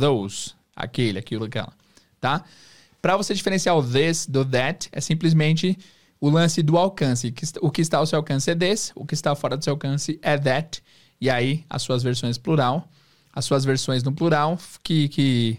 [0.00, 0.52] Those.
[0.74, 1.72] Aquele, aquilo, aquela.
[2.20, 2.44] Tá?
[3.02, 5.78] Para você diferenciar o this do that, é simplesmente
[6.20, 7.32] o lance do alcance.
[7.60, 10.18] O que está ao seu alcance é this, o que está fora do seu alcance
[10.22, 10.82] é that.
[11.20, 12.88] E aí, as suas versões plural,
[13.32, 15.08] as suas versões no plural, que.
[15.08, 15.58] que...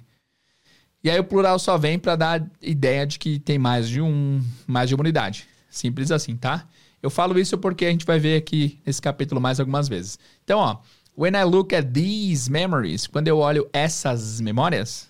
[1.03, 4.43] E aí o plural só vem para dar ideia de que tem mais de um,
[4.65, 5.47] mais de uma unidade.
[5.69, 6.67] Simples assim, tá?
[7.07, 10.19] Eu falo isso porque a gente vai ver aqui nesse capítulo mais algumas vezes.
[10.43, 10.81] Então, ó,
[11.15, 15.09] when I look at these memories, quando eu olho essas memórias,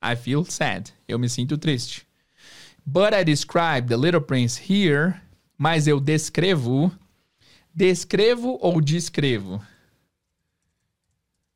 [0.00, 0.92] I feel sad.
[1.08, 2.06] Eu me sinto triste.
[2.86, 5.16] But I describe the little prince here,
[5.58, 6.92] mas eu descrevo.
[7.74, 9.60] Descrevo ou descrevo?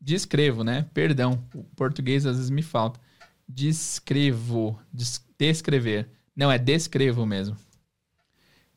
[0.00, 0.84] Descrevo, né?
[0.92, 2.98] Perdão, o português às vezes me falta.
[3.48, 6.08] Descrevo, des descrever.
[6.34, 7.56] Não, é descrevo mesmo.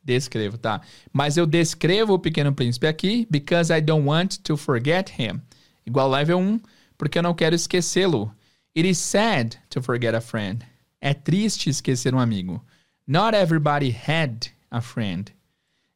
[0.04, 0.82] Descrevo, tá?
[1.12, 5.42] Mas eu descrevo o Pequeno Príncipe aqui because I don't want to forget him.
[5.86, 6.60] Igual level 1,
[6.98, 8.34] porque eu não quero esquecê-lo.
[8.76, 10.66] It is sad to forget a friend.
[11.02, 12.64] É triste esquecer um amigo.
[13.08, 15.34] Not everybody had a friend.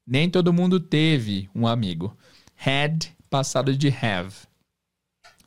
[0.05, 2.15] Nem todo mundo teve um amigo.
[2.57, 4.35] Had, passado de have.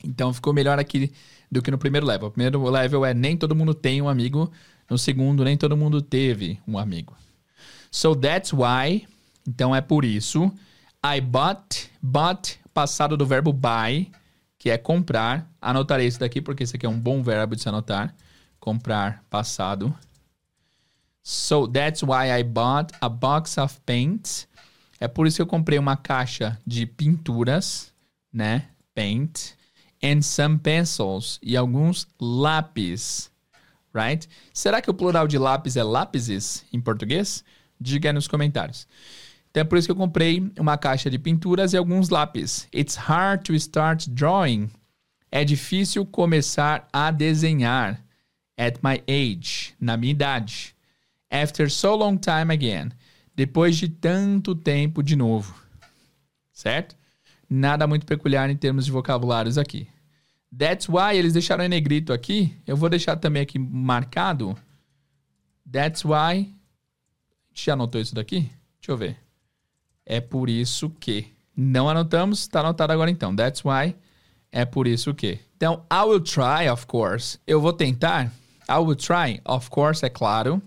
[0.03, 1.11] Então ficou melhor aqui
[1.51, 2.29] do que no primeiro level.
[2.29, 4.51] O primeiro level é nem todo mundo tem um amigo.
[4.89, 7.15] No segundo, nem todo mundo teve um amigo.
[7.97, 9.07] So that's why.
[9.47, 10.53] Então é por isso.
[11.03, 11.89] I bought.
[11.99, 14.11] Bought, passado do verbo buy,
[14.59, 15.51] que é comprar.
[15.59, 18.13] Anotarei isso daqui porque isso aqui é um bom verbo de se anotar.
[18.59, 19.91] Comprar, passado.
[21.23, 24.47] So that's why I bought a box of paints.
[24.99, 27.91] É por isso que eu comprei uma caixa de pinturas,
[28.31, 28.67] né?
[28.93, 29.55] Paint.
[30.03, 31.39] And some pencils.
[31.41, 33.31] E alguns lápis.
[33.91, 34.29] Right?
[34.53, 37.43] Será que o plural de lápis é lápises em português?
[37.79, 38.87] Diga aí nos comentários.
[39.49, 42.67] Então é por isso que eu comprei uma caixa de pinturas e alguns lápis.
[42.73, 44.69] It's hard to start drawing.
[45.31, 48.03] É difícil começar a desenhar.
[48.57, 49.73] At my age.
[49.79, 50.75] Na minha idade.
[51.29, 52.91] After so long time again.
[53.35, 55.55] Depois de tanto tempo de novo.
[56.51, 56.95] Certo?
[57.49, 59.87] Nada muito peculiar em termos de vocabulários aqui.
[60.55, 62.55] That's why eles deixaram em negrito aqui.
[62.65, 64.57] Eu vou deixar também aqui marcado.
[65.71, 66.56] That's why
[67.65, 68.41] já anotou isso daqui?
[68.79, 69.17] Deixa eu ver.
[70.05, 71.27] É por isso que.
[71.55, 73.35] Não anotamos, está anotado agora então.
[73.35, 73.95] That's why.
[74.51, 75.39] É por isso que.
[75.55, 77.39] Então, I will try, of course.
[77.47, 78.31] Eu vou tentar.
[78.69, 80.61] I will try, of course, é claro.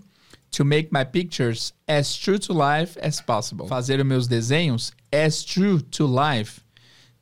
[0.51, 3.67] To make my pictures as true to life as possible.
[3.67, 6.61] Fazer os meus desenhos as true to life.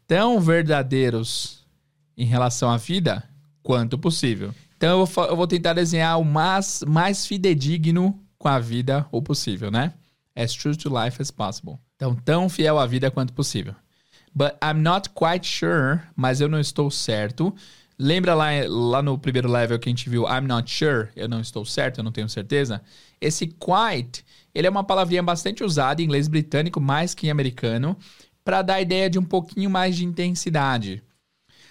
[0.07, 1.63] Tão verdadeiros
[2.17, 3.23] em relação à vida
[3.61, 4.53] quanto possível.
[4.75, 9.21] Então, eu vou, eu vou tentar desenhar o mais, mais fidedigno com a vida o
[9.21, 9.93] possível, né?
[10.35, 11.77] As true to life as possible.
[11.97, 13.75] Então, tão fiel à vida quanto possível.
[14.33, 17.53] But I'm not quite sure, mas eu não estou certo.
[17.97, 21.41] Lembra lá, lá no primeiro level que a gente viu I'm not sure, eu não
[21.41, 22.81] estou certo, eu não tenho certeza?
[23.19, 24.23] Esse quite,
[24.55, 27.97] ele é uma palavrinha bastante usada em inglês britânico mais que em americano,
[28.45, 31.03] para dar a ideia de um pouquinho mais de intensidade.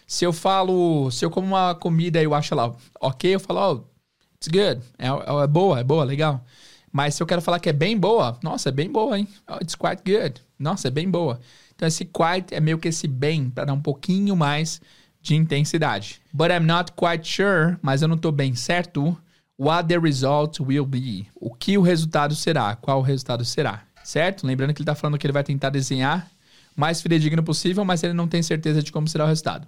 [0.07, 3.73] Se eu falo, se eu como uma comida e eu acho ela ok, eu falo,
[3.73, 3.98] oh,
[4.39, 6.45] it's good, é, é boa, é boa, legal.
[6.93, 9.29] Mas se eu quero falar que é bem boa, nossa, é bem boa, hein?
[9.49, 10.41] Oh, it's quite good.
[10.59, 11.41] Nossa, é bem boa.
[11.75, 14.81] Então esse quite é meio que esse bem para dar um pouquinho mais
[15.21, 16.21] de intensidade.
[16.33, 19.17] But I'm not quite sure, mas eu não estou bem certo
[19.59, 21.27] what the result will be.
[21.35, 22.77] O que o resultado será?
[22.77, 23.83] Qual o resultado será?
[24.05, 24.47] Certo?
[24.47, 26.31] Lembrando que ele está falando que ele vai tentar desenhar
[26.75, 29.67] mais fidedigno possível, mas ele não tem certeza de como será o resultado.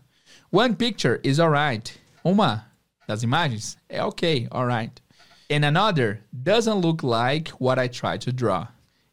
[0.50, 1.92] One picture is alright.
[2.22, 2.69] Uma
[3.10, 5.02] das imagens é ok, alright
[5.50, 8.68] and another doesn't look like what I try to draw.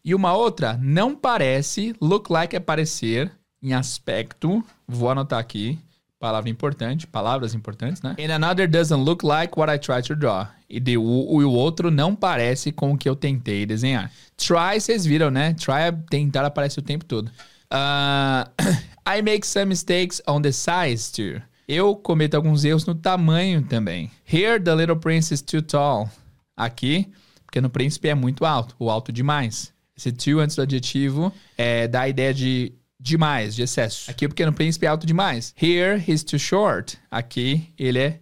[0.05, 3.31] E uma outra não parece, look like é parecer,
[3.61, 5.79] em aspecto, vou anotar aqui,
[6.19, 8.15] palavra importante, palavras importantes, né?
[8.19, 10.47] And another doesn't look like what I try to draw.
[10.69, 14.11] E de, o, o outro não parece com o que eu tentei desenhar.
[14.37, 15.53] Try, vocês viram, né?
[15.55, 17.29] Try, tentar aparece o tempo todo.
[17.71, 18.47] Uh,
[19.05, 21.41] I make some mistakes on the size too.
[21.67, 24.09] Eu cometo alguns erros no tamanho também.
[24.25, 26.09] Here, the little prince is too tall.
[26.55, 27.11] Aqui,
[27.45, 29.73] porque no príncipe é muito alto, ou alto demais.
[29.97, 34.09] Esse too antes do adjetivo é, dá a ideia de demais, de excesso.
[34.09, 35.53] Aqui, porque no príncipe é alto demais.
[35.61, 36.97] Here, he's too short.
[37.11, 38.19] Aqui, ele é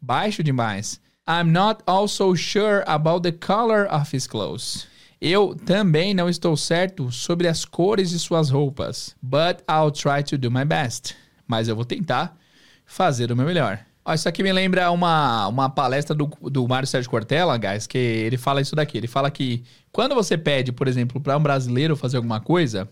[0.00, 0.98] baixo demais.
[1.28, 4.86] I'm not also sure about the color of his clothes.
[5.20, 9.14] Eu também não estou certo sobre as cores de suas roupas.
[9.20, 11.14] But I'll try to do my best.
[11.46, 12.38] Mas eu vou tentar
[12.86, 13.80] fazer o meu melhor.
[14.04, 17.98] Ó, isso aqui me lembra uma, uma palestra do, do Mário Sérgio Cortella, guys, que
[17.98, 18.96] ele fala isso daqui.
[18.96, 22.88] Ele fala que quando você pede, por exemplo, para um brasileiro fazer alguma coisa,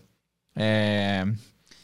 [0.53, 1.25] é,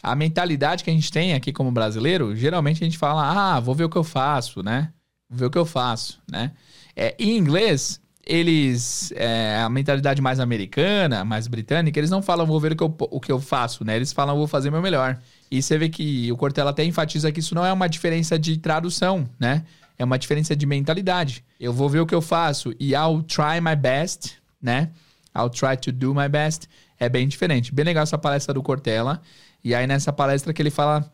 [0.04, 3.74] a mentalidade que a gente tem aqui como brasileiro, geralmente a gente fala, ah, vou
[3.74, 4.92] ver o que eu faço, né?
[5.30, 6.52] Vou ver o que eu faço, né?
[6.94, 12.60] É, em inglês, eles, é, a mentalidade mais americana, mais britânica, eles não falam vou
[12.60, 13.96] ver o que, eu, o que eu faço, né?
[13.96, 15.18] Eles falam vou fazer meu melhor.
[15.52, 18.58] E você vê que o Cortella até enfatiza que isso não é uma diferença de
[18.58, 19.66] tradução, né?
[20.00, 21.44] É uma diferença de mentalidade.
[21.60, 24.90] Eu vou ver o que eu faço e I'll try my best, né?
[25.36, 26.68] I'll try to do my best.
[26.98, 27.74] É bem diferente.
[27.74, 29.22] Bem legal essa palestra do Cortella.
[29.62, 31.12] E aí nessa palestra que ele fala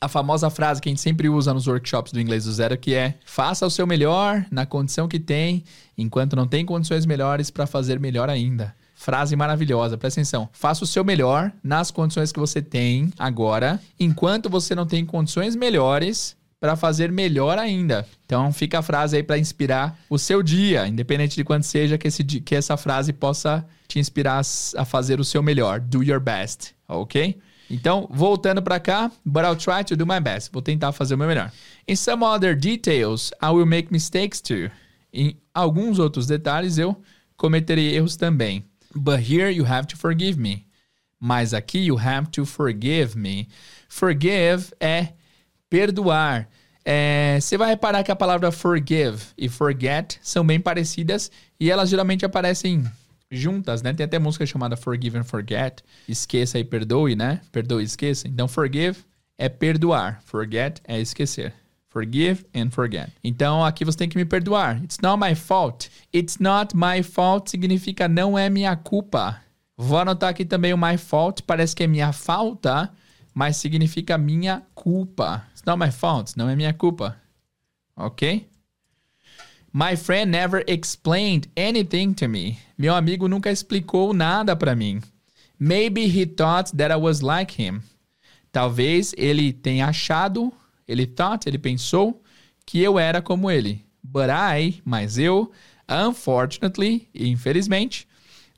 [0.00, 2.94] a famosa frase que a gente sempre usa nos workshops do inglês do zero, que
[2.94, 5.64] é: faça o seu melhor na condição que tem,
[5.96, 8.74] enquanto não tem condições melhores para fazer melhor ainda.
[8.98, 10.48] Frase maravilhosa, presta atenção.
[10.52, 15.54] Faça o seu melhor nas condições que você tem agora, enquanto você não tem condições
[15.54, 18.04] melhores para fazer melhor ainda.
[18.26, 22.08] Então fica a frase aí para inspirar o seu dia, independente de quanto seja que,
[22.08, 24.42] esse, que essa frase possa te inspirar
[24.76, 25.78] a fazer o seu melhor.
[25.78, 27.38] Do your best, ok?
[27.70, 30.50] Então, voltando para cá, but I'll try to do my best.
[30.52, 31.52] Vou tentar fazer o meu melhor.
[31.86, 34.68] In some other details, I will make mistakes too.
[35.12, 37.00] Em alguns outros detalhes, eu
[37.36, 38.64] cometerei erros também.
[38.94, 40.66] But here you have to forgive me.
[41.20, 43.48] Mas aqui you have to forgive me.
[43.88, 45.14] Forgive é
[45.68, 46.48] perdoar.
[46.84, 51.30] É, você vai reparar que a palavra forgive e forget são bem parecidas
[51.60, 52.84] e elas geralmente aparecem
[53.30, 53.92] juntas, né?
[53.92, 55.82] Tem até música chamada Forgive and Forget.
[56.08, 57.40] Esqueça e perdoe, né?
[57.52, 58.26] Perdoe e esqueça.
[58.26, 58.98] Então, forgive
[59.36, 60.22] é perdoar.
[60.24, 61.52] Forget é esquecer.
[61.90, 63.10] Forgive and forget.
[63.24, 64.82] Então, aqui você tem que me perdoar.
[64.84, 65.90] It's not my fault.
[66.14, 69.40] It's not my fault significa não é minha culpa.
[69.76, 71.42] Vou anotar aqui também o my fault.
[71.44, 72.92] Parece que é minha falta,
[73.32, 75.46] mas significa minha culpa.
[75.52, 76.36] It's not my fault.
[76.36, 77.16] Não é minha culpa.
[77.96, 78.46] Ok?
[79.72, 82.58] My friend never explained anything to me.
[82.76, 85.00] Meu amigo nunca explicou nada para mim.
[85.58, 87.82] Maybe he thought that I was like him.
[88.52, 90.52] Talvez ele tenha achado,
[90.88, 92.22] ele thought, ele pensou
[92.66, 93.84] que eu era como ele.
[94.02, 95.52] But I, mas eu,
[95.88, 98.08] unfortunately, infelizmente,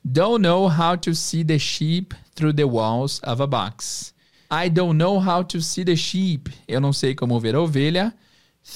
[0.05, 4.14] don't know how to see the sheep through the walls of a box.
[4.51, 6.51] I don't know how to see the sheep.
[6.66, 8.14] Eu não sei como ver a ovelha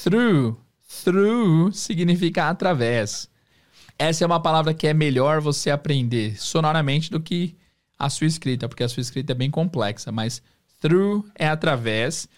[0.02, 0.58] through
[1.02, 3.28] Through significa através.
[3.98, 7.56] Essa é uma palavra que é melhor você aprender sonoramente do que
[7.98, 10.42] a sua escrita, porque a sua escrita é bem complexa, mas
[10.80, 12.28] through é através.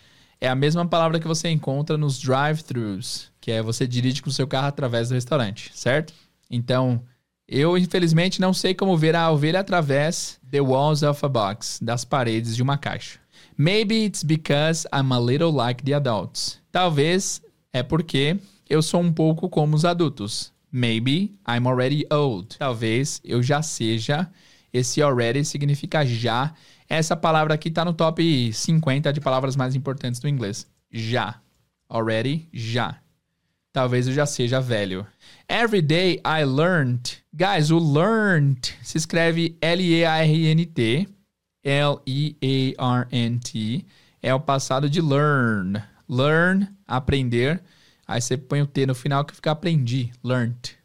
[0.40, 4.32] É a mesma palavra que você encontra nos drive-thrus, que é você dirige com o
[4.32, 6.12] seu carro através do restaurante, certo?
[6.50, 7.02] Então,
[7.48, 12.04] eu infelizmente não sei como ver a ovelha através the walls of a box, das
[12.04, 13.18] paredes de uma caixa.
[13.56, 16.60] Maybe it's because I'm a little like the adults.
[16.70, 17.40] Talvez
[17.72, 18.36] é porque
[18.68, 20.52] eu sou um pouco como os adultos.
[20.70, 22.58] Maybe I'm already old.
[22.58, 24.28] Talvez eu já seja.
[24.72, 26.52] Esse already significa já.
[26.88, 30.66] Essa palavra aqui está no top 50 de palavras mais importantes do inglês.
[30.90, 31.40] Já.
[31.88, 32.98] Already, já.
[33.72, 35.06] Talvez eu já seja velho.
[35.48, 37.18] Every day I learned.
[37.32, 41.08] Guys, o learned se escreve L-E-A-R-N-T.
[41.62, 42.76] L-E-A-R-N-T.
[44.22, 45.82] É o passado de learn.
[46.08, 47.62] Learn, aprender.
[48.06, 50.76] Aí você põe o T no final que fica aprendi, learned.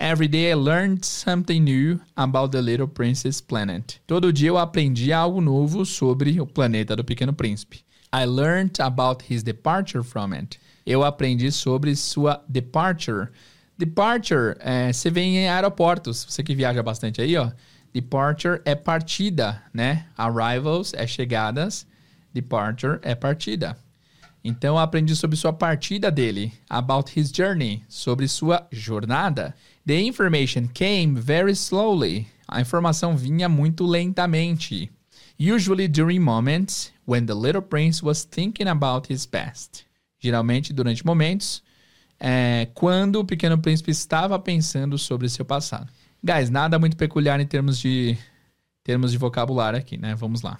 [0.00, 3.98] Every day I learned something new about the Little Princess Planet.
[4.06, 7.84] Todo dia eu aprendi algo novo sobre o planeta do Pequeno Príncipe.
[8.12, 10.60] I learned about his departure from it.
[10.86, 13.30] Eu aprendi sobre sua departure.
[13.76, 17.50] Departure, é, você vê em aeroportos, você que viaja bastante aí, ó.
[17.92, 20.06] Departure é partida, né?
[20.16, 21.84] Arrivals é chegadas.
[22.32, 23.76] Departure é partida.
[24.44, 29.54] Então eu aprendi sobre sua partida dele, about his journey, sobre sua jornada.
[29.88, 32.26] The information came very slowly.
[32.46, 34.90] A informação vinha muito lentamente.
[35.40, 39.86] Usually during moments when the little prince was thinking about his past.
[40.20, 41.62] Geralmente durante momentos
[42.20, 45.90] é, quando o pequeno príncipe estava pensando sobre seu passado.
[46.22, 48.14] Guys, nada muito peculiar em termos de
[48.84, 50.14] termos de vocabulário aqui, né?
[50.14, 50.58] Vamos lá.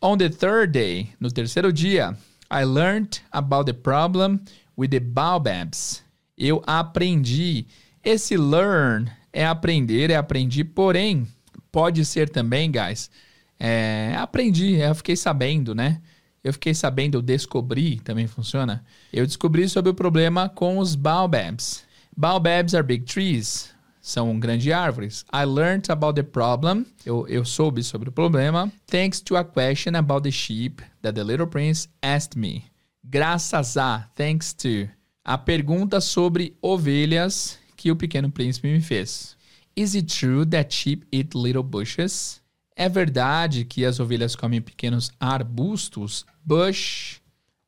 [0.00, 2.16] On the third day, no terceiro dia,
[2.48, 4.38] I learned about the problem
[4.78, 6.04] with the baobabs.
[6.38, 7.66] Eu aprendi.
[8.04, 11.26] Esse learn é aprender, é aprendi, porém,
[11.70, 13.10] pode ser também, guys,
[13.58, 16.00] é, aprendi, eu fiquei sabendo, né?
[16.42, 18.82] Eu fiquei sabendo, eu descobri, também funciona.
[19.12, 21.84] Eu descobri sobre o problema com os baobabs.
[22.16, 25.24] Baobabs are big trees são grandes árvores.
[25.32, 26.86] I learned about the problem.
[27.04, 28.72] Eu, eu soube sobre o problema.
[28.86, 32.64] Thanks to a question about the sheep that the little prince asked me.
[33.04, 34.88] Graças a, thanks to.
[35.24, 39.34] a pergunta sobre ovelhas que o pequeno príncipe me fez.
[39.74, 42.42] Is it true that sheep eat little bushes?
[42.76, 46.26] É verdade que as ovelhas comem pequenos arbustos?
[46.44, 47.22] Bush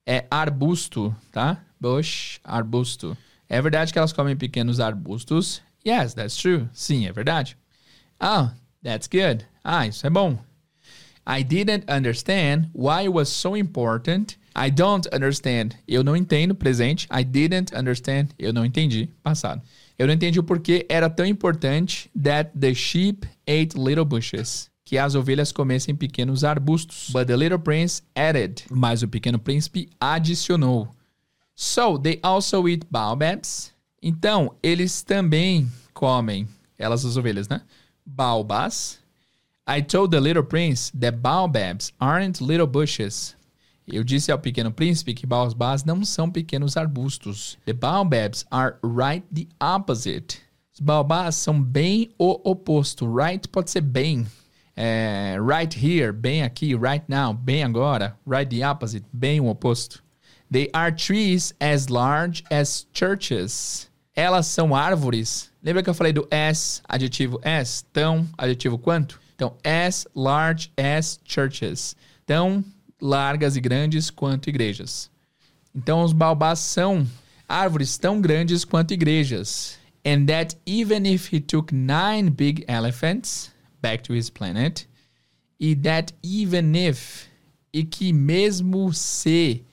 [0.07, 1.65] é arbusto, tá?
[1.81, 3.17] Bush, arbusto.
[3.49, 5.63] É verdade que elas comem pequenos arbustos?
[5.87, 6.69] Yes, that's true.
[6.75, 7.57] Sim, é verdade.
[8.21, 8.51] Oh,
[8.85, 9.47] that's good.
[9.65, 10.39] Ah, isso é bom.
[11.27, 14.37] I didn't understand why it was so important.
[14.55, 15.75] I don't understand.
[15.89, 16.55] Eu não entendo.
[16.55, 17.09] Presente.
[17.11, 18.29] I didn't understand.
[18.39, 19.09] Eu não entendi.
[19.23, 19.63] Passado.
[19.99, 24.70] Eu não entendi o porquê era tão importante that the sheep ate little bushes.
[24.84, 27.11] Que as ovelhas comessem pequenos arbustos.
[27.11, 28.64] But the little prince added.
[28.70, 30.88] Mas o pequeno príncipe adicionou.
[31.55, 33.72] So, they also eat baobabs.
[34.03, 37.61] Então, eles também comem, elas as ovelhas, né?
[38.05, 38.99] Baobás.
[39.66, 43.36] I told the little prince that baobabs aren't little bushes.
[43.87, 47.59] Eu disse ao pequeno príncipe que baobás não são pequenos arbustos.
[47.64, 50.41] The baobabs are right the opposite.
[50.72, 53.12] Os baobás são bem o oposto.
[53.12, 54.26] Right pode ser bem.
[54.76, 56.74] É, right here, bem aqui.
[56.74, 58.16] Right now, bem agora.
[58.26, 60.03] Right the opposite, bem o oposto.
[60.51, 63.91] They are trees as large as churches.
[64.14, 65.51] Elas são árvores.
[65.62, 67.85] Lembra que eu falei do as, adjetivo as?
[67.93, 69.20] Tão, adjetivo quanto?
[69.35, 71.97] Então, as large as churches.
[72.26, 72.64] Tão
[73.03, 75.11] largas e grandes quanto igrejas.
[75.75, 77.07] Então, os baobás são
[77.49, 79.79] árvores tão grandes quanto igrejas.
[80.05, 83.51] And that even if he took nine big elephants
[83.81, 84.87] back to his planet,
[85.59, 87.27] e that even if,
[87.73, 89.65] e que mesmo se,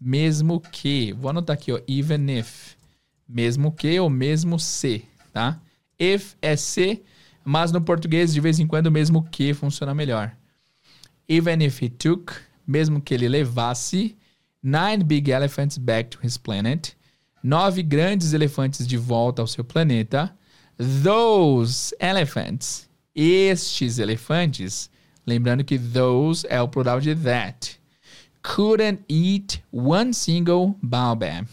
[0.00, 2.74] mesmo que, vou anotar aqui, ó, even if,
[3.28, 5.60] mesmo que ou mesmo se, tá?
[5.98, 7.02] If é se,
[7.44, 10.36] mas no português de vez em quando mesmo que funciona melhor.
[11.28, 12.34] Even if he took,
[12.66, 14.16] mesmo que ele levasse,
[14.62, 16.96] nine big elephants back to his planet,
[17.42, 20.34] nove grandes elefantes de volta ao seu planeta,
[21.02, 24.90] those elephants, estes elefantes,
[25.26, 27.78] lembrando que those é o plural de that,
[28.42, 31.46] couldn't eat one single baobab.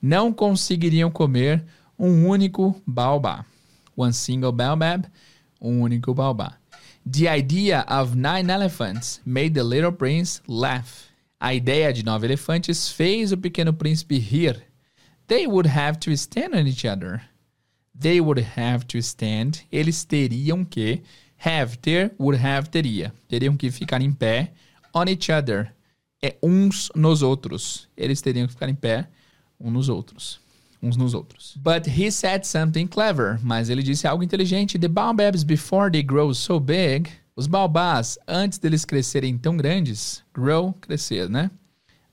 [0.00, 1.64] Não conseguiriam comer
[1.98, 3.44] um único baobá.
[3.96, 5.06] One single baobab,
[5.60, 6.58] um único baobá.
[7.08, 11.08] The idea of nine elephants made the little prince laugh.
[11.40, 14.60] A ideia de nove elefantes fez o pequeno príncipe rir.
[15.28, 17.22] They would have to stand on each other.
[17.94, 19.62] They would have to stand.
[19.70, 21.02] Eles teriam que
[21.36, 23.12] have ter would have teria.
[23.28, 24.50] Teriam que ficar em pé
[24.92, 25.72] on each other.
[26.20, 27.86] É uns nos outros.
[27.96, 29.06] Eles teriam que ficar em pé
[29.60, 30.40] uns nos outros.
[30.82, 31.56] Uns nos outros.
[31.56, 33.38] But he said something clever.
[33.42, 34.78] Mas ele disse algo inteligente.
[34.78, 37.10] The baobabs before they grow so big.
[37.34, 41.50] Os baobás, antes deles crescerem tão grandes, grow, crescer, né?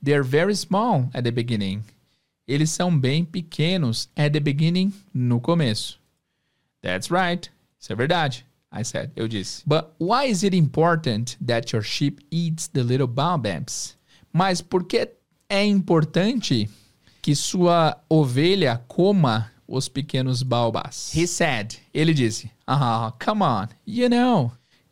[0.03, 1.82] They're very small at the beginning.
[2.45, 5.97] Eles são bem pequenos at the beginning, no começo.
[6.82, 7.49] That's right.
[7.80, 8.45] Isso é verdade.
[8.70, 9.64] I said, eu disse.
[9.66, 13.95] But why is it important that your sheep eats the little baobabs?
[14.34, 15.09] Mas por que
[15.47, 16.70] é importante
[17.24, 21.15] que sua ovelha coma os pequenos baobás?
[21.15, 24.51] He said, ele disse, ah, uh, come on, you know.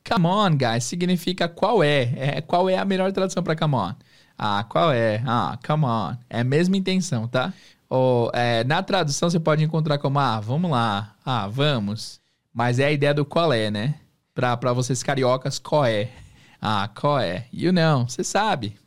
[0.10, 2.38] Come on, guys, significa qual é.
[2.38, 3.94] é qual é a melhor tradução para come on?
[4.38, 5.22] Ah, qual é?
[5.28, 6.16] Ah, come on.
[6.30, 7.54] É a mesma intenção, tá?
[7.90, 11.14] Ou, é, na tradução você pode encontrar como, ah, vamos lá.
[11.26, 12.22] Ah, vamos.
[12.54, 13.96] Mas é a ideia do qual é, né?
[14.34, 16.10] Pra, pra vocês cariocas, qual é?
[16.62, 17.46] Ah, qual é?
[17.52, 18.78] You know, você sabe.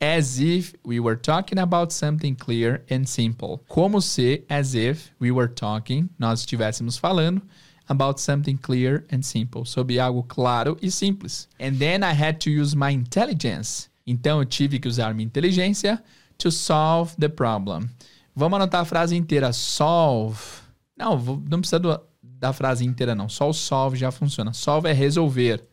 [0.00, 3.60] As if we were talking about something clear and simple.
[3.68, 7.42] Como se, as if we were talking, nós estivéssemos falando
[7.88, 9.64] about something clear and simple.
[9.64, 11.48] Sobre algo claro e simples.
[11.58, 13.88] And then I had to use my intelligence.
[14.06, 16.02] Então eu tive que usar minha inteligência
[16.38, 17.88] to solve the problem.
[18.34, 19.52] Vamos anotar a frase inteira.
[19.52, 20.40] Solve.
[20.96, 21.18] Não,
[21.48, 23.28] não precisa do, da frase inteira, não.
[23.28, 24.52] Só o solve já funciona.
[24.52, 25.64] Solve é resolver.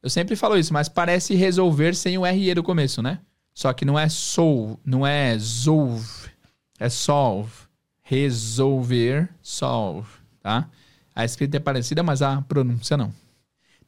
[0.00, 3.18] Eu sempre falo isso, mas parece resolver sem o RE do começo, né?
[3.54, 6.30] Só que não é solve, não é solve,
[6.78, 7.52] é solve.
[8.04, 10.08] Resolver, solve,
[10.42, 10.68] tá?
[11.14, 13.14] A escrita é parecida, mas a pronúncia não.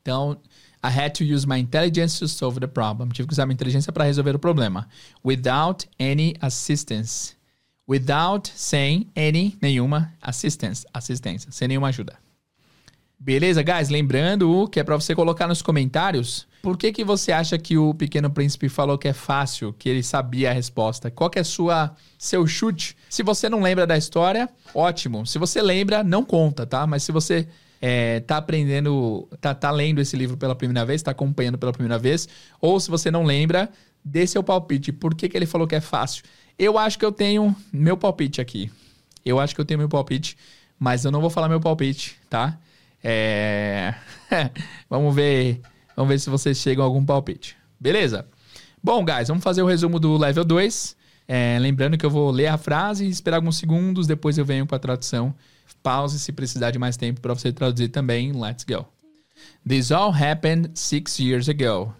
[0.00, 0.38] Então,
[0.82, 3.08] I had to use my intelligence to solve the problem.
[3.08, 4.86] Tive que usar minha inteligência para resolver o problema.
[5.24, 7.34] Without any assistance.
[7.88, 10.86] Without, sem, any, nenhuma assistance.
[10.92, 12.18] Assistência, sem nenhuma ajuda.
[13.18, 13.88] Beleza, guys?
[13.88, 17.92] Lembrando que é para você colocar nos comentários por que, que você acha que o
[17.92, 21.10] Pequeno Príncipe falou que é fácil, que ele sabia a resposta.
[21.10, 22.96] Qual que é sua seu chute?
[23.10, 25.26] Se você não lembra da história, ótimo.
[25.26, 26.86] Se você lembra, não conta, tá?
[26.86, 27.46] Mas se você
[27.82, 31.98] é, tá aprendendo, tá, tá lendo esse livro pela primeira vez, tá acompanhando pela primeira
[31.98, 32.26] vez,
[32.58, 33.68] ou se você não lembra,
[34.02, 34.90] dê seu palpite.
[34.90, 36.24] Por que, que ele falou que é fácil?
[36.58, 38.70] Eu acho que eu tenho meu palpite aqui.
[39.22, 40.34] Eu acho que eu tenho meu palpite,
[40.78, 42.58] mas eu não vou falar meu palpite, tá?
[43.02, 43.94] É...
[44.88, 45.60] vamos ver,
[45.96, 47.56] vamos ver se vocês chegam a algum palpite.
[47.78, 48.26] Beleza?
[48.82, 50.96] Bom, guys, vamos fazer o resumo do level 2.
[51.26, 54.74] É, lembrando que eu vou ler a frase, esperar alguns segundos, depois eu venho com
[54.74, 55.34] a tradução.
[55.82, 58.32] Pause se precisar de mais tempo para você traduzir também.
[58.32, 58.86] Let's go.
[59.66, 61.94] This all happened six years ago.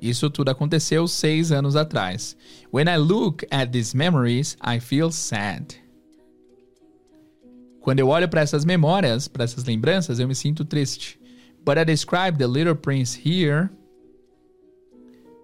[0.00, 2.36] Isso tudo aconteceu seis anos atrás.
[2.72, 5.76] When I look at these memories, I feel sad.
[7.80, 11.20] Quando eu olho para essas memórias, para essas lembranças, eu me sinto triste.
[11.64, 13.70] But I describe the little prince here.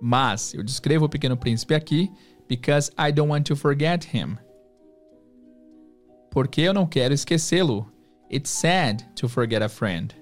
[0.00, 2.10] Mas eu descrevo o pequeno príncipe aqui
[2.48, 4.38] because I don't want to forget him.
[6.30, 7.90] Porque eu não quero esquecê-lo.
[8.30, 10.14] It's sad to forget a friend.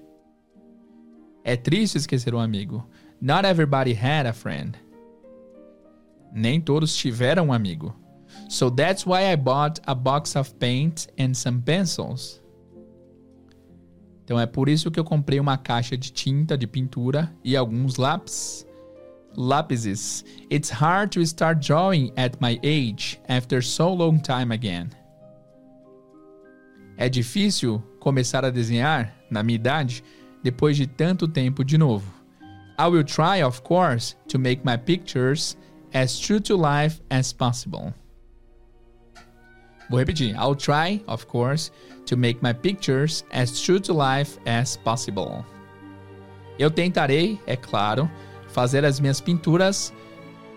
[1.43, 2.87] É triste esquecer um amigo.
[3.21, 4.77] Not everybody had a friend.
[6.31, 7.93] Nem todos tiveram um amigo.
[8.49, 12.38] So that's why I bought a box of paint and some pencils.
[14.29, 17.95] Então é por isso que eu comprei uma caixa de tinta de pintura e alguns
[17.95, 18.63] lápis.
[19.35, 20.23] Lápises.
[20.51, 24.89] It's hard to start drawing at my age after so long time again.
[26.95, 30.03] É difícil começar a desenhar na minha idade
[30.43, 32.13] depois de tanto tempo de novo.
[32.77, 35.57] I will try, of course, to make my pictures
[35.91, 37.95] as true to life as possible.
[39.89, 40.35] Vou repetir.
[40.35, 41.71] I'll try, of course,
[42.09, 45.45] to make my pictures as true to life as possible.
[46.57, 48.09] Eu tentarei, é claro,
[48.49, 49.93] fazer as minhas pinturas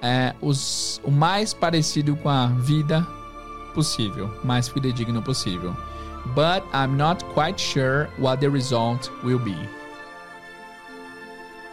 [0.03, 3.07] é, os, o mais parecido com a vida
[3.75, 5.77] possível, mais fidedigno possível.
[6.35, 9.57] But I'm not quite sure what the result will be.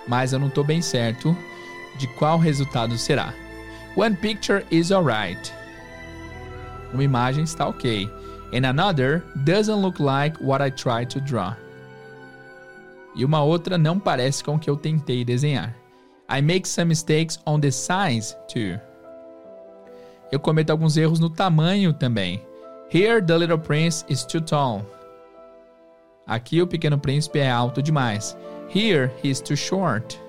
[0.07, 1.36] Mas eu não estou bem certo
[1.97, 3.34] de qual resultado será.
[3.95, 5.51] One picture is alright.
[6.93, 8.09] Uma imagem está ok.
[8.54, 11.56] And another doesn't look like what I tried to draw.
[13.16, 15.76] E uma outra não parece com o que eu tentei desenhar.
[16.30, 18.80] I make some mistakes on the size too.
[20.32, 22.41] Eu cometo alguns erros no tamanho também.
[22.91, 24.86] Here the little prince is too tall.
[26.26, 28.38] Aqui o pequeno príncipe é alto demais.
[28.74, 30.20] Here he is too short.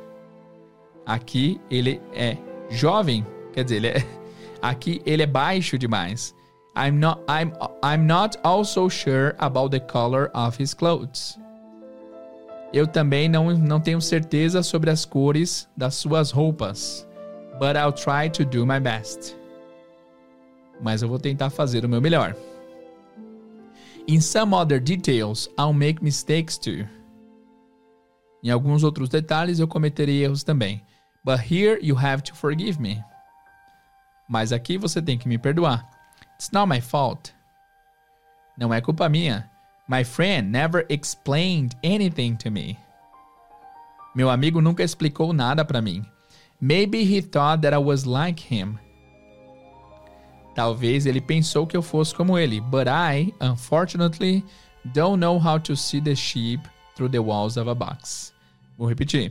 [1.05, 2.37] Aqui ele é
[2.71, 4.07] jovem, quer dizer, ele é,
[4.63, 6.35] aqui ele é baixo demais.
[6.77, 7.53] I'm not I'm
[7.83, 11.39] I'm not also sure about the color of his clothes.
[12.73, 17.07] Eu também não, não tenho certeza sobre as cores das suas roupas.
[17.59, 19.37] But I'll try to do my best.
[20.81, 22.35] Mas eu vou tentar fazer o meu melhor.
[24.07, 26.87] In some other details, I'll make mistakes too.
[28.43, 30.83] Em alguns outros detalhes eu cometerei erros também.
[31.25, 33.03] But here you have to forgive me.
[34.29, 35.90] Mas aqui você tem que me perdoar.
[36.41, 37.35] It's not my fault.
[38.57, 39.51] Não é culpa minha.
[39.87, 42.79] My friend never explained anything to me.
[44.15, 46.03] Meu amigo nunca explicou nada para mim.
[46.59, 48.79] Maybe he thought that I was like him.
[50.55, 54.43] Talvez ele pensou que eu fosse como ele, but I, unfortunately,
[54.95, 56.67] don't know how to see the sheep
[56.97, 58.33] through the walls of a box.
[58.79, 59.31] Vou repetir.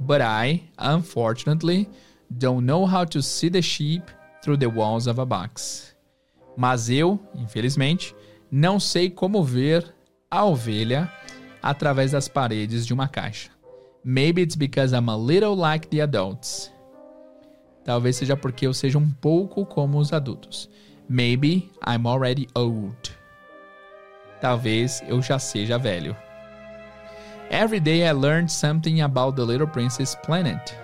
[0.00, 1.88] But I, unfortunately,
[2.28, 4.10] don't know how to see the sheep
[4.42, 5.93] through the walls of a box.
[6.56, 8.14] Mas eu, infelizmente,
[8.50, 9.94] não sei como ver
[10.30, 11.10] a ovelha
[11.62, 13.50] através das paredes de uma caixa.
[14.04, 16.72] Maybe it's because I'm a little like the adults.
[17.84, 20.68] Talvez seja porque eu seja um pouco como os adultos.
[21.08, 22.96] Maybe I'm already old.
[24.40, 26.16] Talvez eu já seja velho.
[27.50, 30.74] Every day I learned something about the Little Princess planet.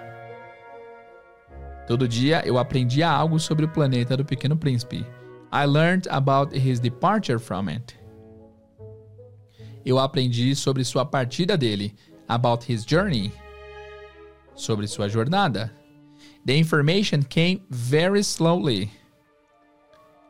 [1.86, 5.04] Todo dia eu aprendia algo sobre o planeta do Pequeno Príncipe.
[5.52, 7.96] I learned about his departure from it.
[9.84, 11.94] Eu aprendi sobre sua partida dele,
[12.28, 13.32] about his journey,
[14.54, 15.72] sobre sua jornada.
[16.44, 18.90] The information came very slowly.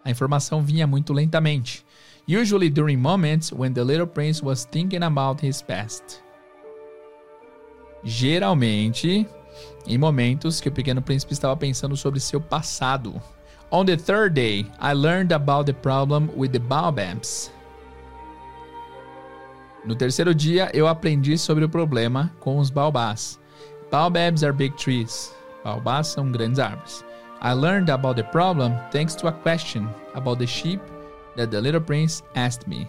[0.04, 1.84] A informação vinha muito lentamente,
[2.26, 6.22] usually during moments when the little prince was thinking about his past.
[8.02, 9.28] Geralmente,
[9.86, 13.20] em momentos que o pequeno príncipe estava pensando sobre seu passado.
[13.72, 17.52] On the third day, I learned about the problem with the baobabs.
[19.84, 23.38] No terceiro dia, eu aprendi sobre o problema com os baobás.
[23.88, 25.32] Baobabs are big trees.
[25.62, 27.04] Baobás são grandes árvores.
[27.40, 30.80] I learned about the problem thanks to a question about the sheep
[31.36, 32.88] that the little prince asked me.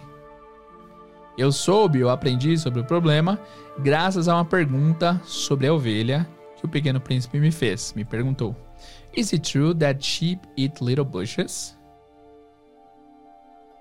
[1.38, 3.38] Eu soube, eu aprendi sobre o problema
[3.78, 7.94] graças a uma pergunta sobre a ovelha que o pequeno príncipe me fez.
[7.94, 8.54] Me perguntou:
[9.14, 11.76] Is it true that sheep eat little bushes?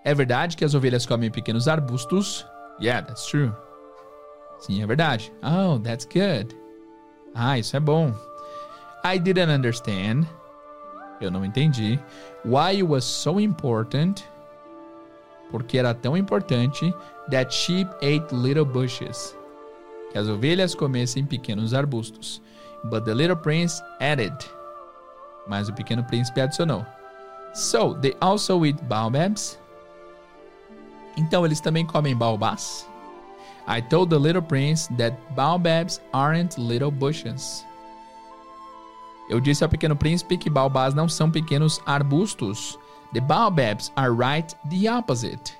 [0.04, 2.46] É verdade que as ovelhas comem pequenos arbustos?
[2.82, 3.54] Yeah, that's true.
[4.60, 5.32] Sim, é verdade.
[5.44, 6.56] Oh, that's good.
[7.34, 8.14] Ah, isso é bom.
[9.06, 10.28] I didn't understand.
[11.22, 12.00] Eu não entendi.
[12.44, 14.24] Why it was so important.
[15.50, 16.94] Porque era tão importante
[17.30, 19.36] that sheep ate little bushes.
[20.12, 22.42] Que as ovelhas comessem pequenos arbustos.
[22.84, 24.34] But the little prince added.
[25.48, 26.86] Mas o pequeno príncipe adicionou.
[27.54, 29.60] So, they also eat baobabs?
[31.18, 32.88] Então eles também comem baobás?
[33.68, 37.66] I told the little prince that baobabs aren't little bushes.
[39.30, 42.78] Eu disse ao pequeno príncipe que baobás não são pequenos arbustos.
[43.14, 45.54] The baobabs are right the opposite.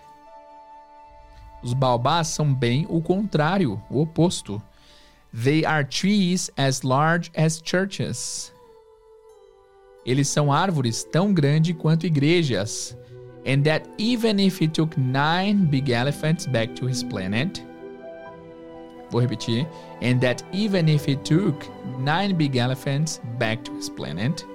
[1.62, 4.62] Os baobás são bem o contrário, o oposto.
[5.34, 8.51] They are trees as large as churches.
[10.06, 12.98] Eles são árvores tão grandes quanto igrejas.
[13.46, 17.64] And that even if he took nine big elephants back to his planet,
[19.12, 19.68] Vou repetir.
[20.02, 21.68] And that even if he took
[22.00, 24.46] nine big elephants back to his planet,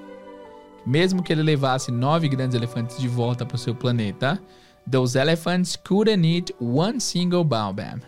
[0.87, 4.43] mesmo que ele levasse nove grandes elefantes de volta para o seu planeta,
[4.91, 8.03] those elephants couldn't eat one single baobab.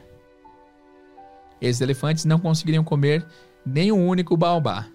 [1.61, 3.27] Esses elefantes não conseguiriam comer
[3.67, 4.87] nem um único baobá.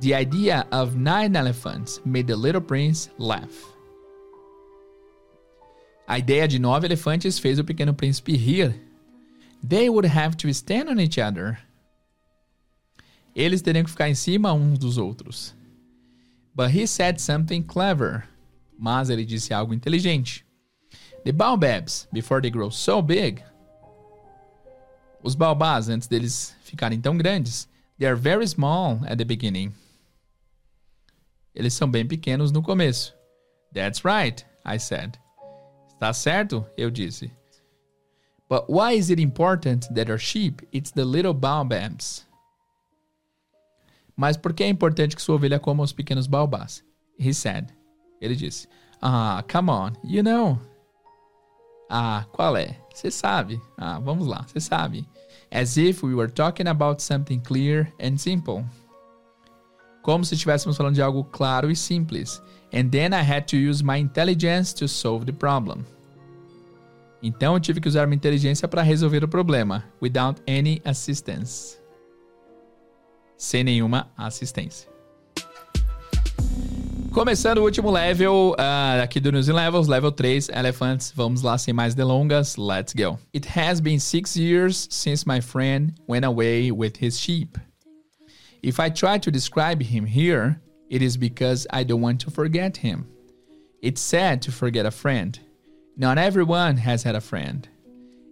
[0.00, 3.74] The idea of nine elephants made the little prince laugh.
[6.06, 8.74] A ideia de nove elefantes fez o pequeno príncipe rir.
[9.62, 11.58] They would have to stand on each other.
[13.34, 15.52] Eles teriam que ficar em cima uns dos outros.
[16.54, 18.24] But he said something clever.
[18.78, 20.44] Mas ele disse algo inteligente.
[21.24, 23.42] The baobabs, before they grow so big,
[25.22, 27.68] os baobás, antes deles ficarem tão grandes,
[27.98, 29.72] they are very small at the beginning.
[31.58, 33.12] Eles são bem pequenos no começo.
[33.74, 35.18] That's right, I said.
[35.88, 36.64] Está certo?
[36.76, 37.32] Eu disse.
[38.48, 42.24] But why is it important that our sheep eats the little baobabs?
[44.16, 46.84] Mas por que é importante que sua ovelha coma os pequenos baobás?
[47.18, 47.74] He said.
[48.20, 48.68] Ele disse.
[49.02, 50.60] Ah, come on, you know.
[51.90, 52.78] Ah, qual é?
[52.94, 53.60] Você sabe.
[53.76, 55.08] Ah, vamos lá, você sabe.
[55.50, 58.64] As if we were talking about something clear and simple.
[60.08, 62.40] Como se estivéssemos falando de algo claro e simples.
[62.72, 65.84] And then I had to use my intelligence to solve the problem.
[67.22, 71.78] Então eu tive que usar minha inteligência para resolver o problema, without any assistance.
[73.36, 74.88] Sem nenhuma assistência.
[77.12, 81.12] Começando o último level uh, aqui do News in Levels, level 3, Elephants.
[81.14, 83.18] Vamos lá, sem mais delongas, let's go.
[83.34, 87.58] It has been six years since my friend went away with his sheep.
[88.62, 92.78] If I try to describe him here, it is because I don't want to forget
[92.78, 93.06] him.
[93.82, 95.38] It's sad to forget a friend.
[95.96, 97.68] Not everyone has had a friend.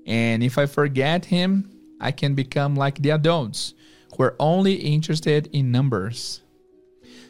[0.07, 1.70] And if I forget him,
[2.01, 3.74] I can become like the adults
[4.16, 6.43] who are only interested in numbers.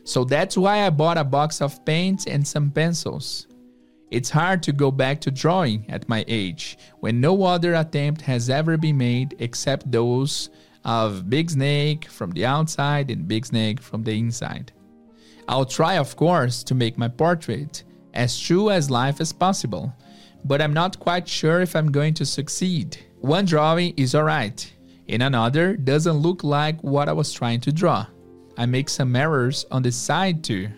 [0.04, 3.46] So that's why I bought a box of paints and some pencils.
[4.10, 8.48] It's hard to go back to drawing at my age when no other attempt has
[8.48, 10.48] ever been made except those
[10.86, 14.72] of Big Snake from the outside and Big Snake from the inside.
[15.46, 17.84] I'll try, of course, to make my portrait
[18.14, 19.92] as true as life as possible
[20.46, 22.98] but I'm not quite sure if I'm going to succeed.
[23.20, 24.72] One drawing is alright,
[25.08, 28.06] and another doesn't look like what I was trying to draw.
[28.56, 30.68] I make some errors on the side too.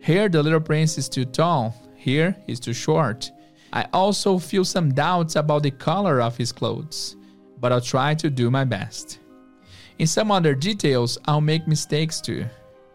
[0.00, 3.30] Here the little prince is too tall, here he's too short.
[3.72, 7.16] I also feel some doubts about the color of his clothes,
[7.58, 9.19] but I'll try to do my best.
[10.00, 12.46] In some other details, I'll make mistakes too.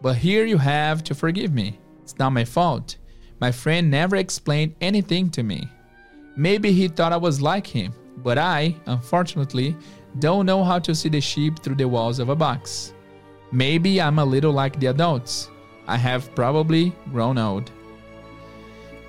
[0.02, 1.78] But here you have to forgive me.
[2.02, 2.96] It's not my fault.
[3.38, 5.68] My friend never explained anything to me.
[6.36, 7.94] Maybe he thought I was like him,
[8.24, 9.76] but I, unfortunately,
[10.18, 12.92] don't know how to see the sheep through the walls of a box.
[13.52, 15.48] Maybe I'm a little like the adults.
[15.86, 17.70] I have probably grown old.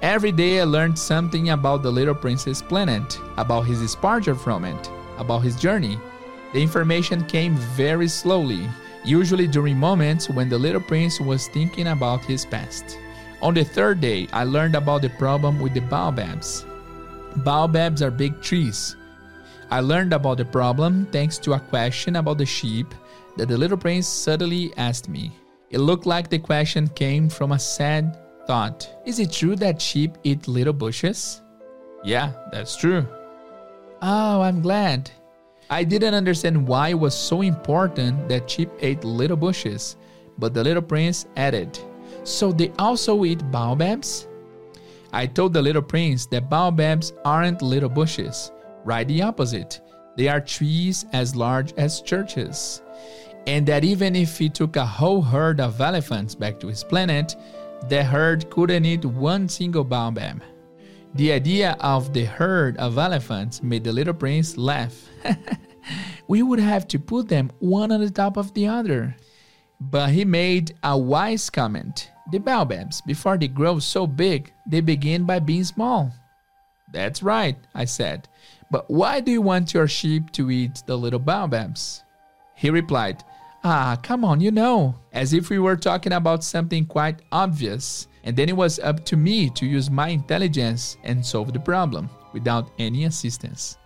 [0.03, 4.91] Every day I learned something about the little prince's planet, about his departure from it,
[5.17, 5.97] about his journey.
[6.53, 8.67] The information came very slowly,
[9.03, 12.97] usually during moments when the little prince was thinking about his past.
[13.41, 16.65] On the third day, I learned about the problem with the baobabs.
[17.43, 18.95] Baobabs are big trees.
[19.69, 22.95] I learned about the problem thanks to a question about the sheep
[23.35, 25.31] that the little prince suddenly asked me.
[25.69, 28.17] It looked like the question came from a sad
[28.47, 28.89] thought.
[29.05, 31.41] Is it true that sheep eat little bushes?
[32.03, 33.05] Yeah, that's true.
[34.01, 35.11] Oh, I'm glad.
[35.69, 39.97] I didn't understand why it was so important that sheep ate little bushes,
[40.37, 41.77] but the little prince added,
[42.23, 44.27] So they also eat baobabs?
[45.11, 48.51] I told the little prince that baobabs aren't little bushes,
[48.85, 49.81] right the opposite.
[50.15, 52.81] They are trees as large as churches.
[53.45, 57.35] And that even if he took a whole herd of elephants back to his planet,
[57.89, 60.41] the herd couldn't eat one single baobab.
[61.17, 65.09] The idea of the herd of elephants made the little prince laugh.
[66.27, 69.15] we would have to put them one on the top of the other.
[69.81, 72.11] But he made a wise comment.
[72.31, 76.13] The baobabs, before they grow so big, they begin by being small.
[76.93, 78.27] That's right, I said.
[78.69, 82.03] But why do you want your sheep to eat the little baobabs?
[82.53, 83.23] He replied,
[83.63, 88.07] Ah, come on, you know, as if we were talking about something quite obvious.
[88.27, 92.09] And then it was up to me to use my intelligence and solve the problem
[92.33, 93.77] without any assistance.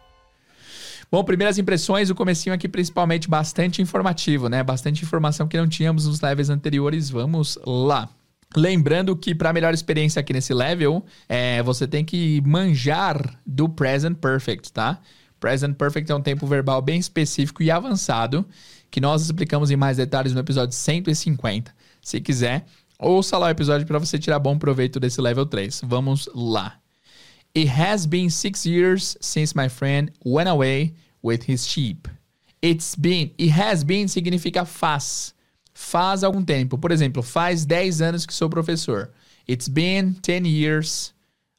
[1.11, 4.63] Bom, primeiras impressões, o comecinho aqui principalmente bastante informativo, né?
[4.63, 7.11] Bastante informação que não tínhamos nos levels anteriores.
[7.11, 8.09] Vamos lá.
[8.55, 14.17] Lembrando que para melhor experiência aqui nesse level, é, você tem que manjar do present
[14.17, 14.99] perfect, tá?
[15.39, 18.45] Present perfect é um tempo verbal bem específico e avançado
[18.89, 21.73] que nós explicamos em mais detalhes no episódio 150.
[22.01, 22.65] Se quiser,
[23.01, 25.81] ouça lá o episódio para você tirar bom proveito desse level 3.
[25.83, 26.77] Vamos lá.
[27.55, 32.07] It has been six years since my friend went away with his sheep.
[32.61, 35.33] It's been, it has been significa faz.
[35.73, 36.77] Faz algum tempo.
[36.77, 39.09] Por exemplo, faz 10 anos que sou professor.
[39.47, 41.13] It's been 10 years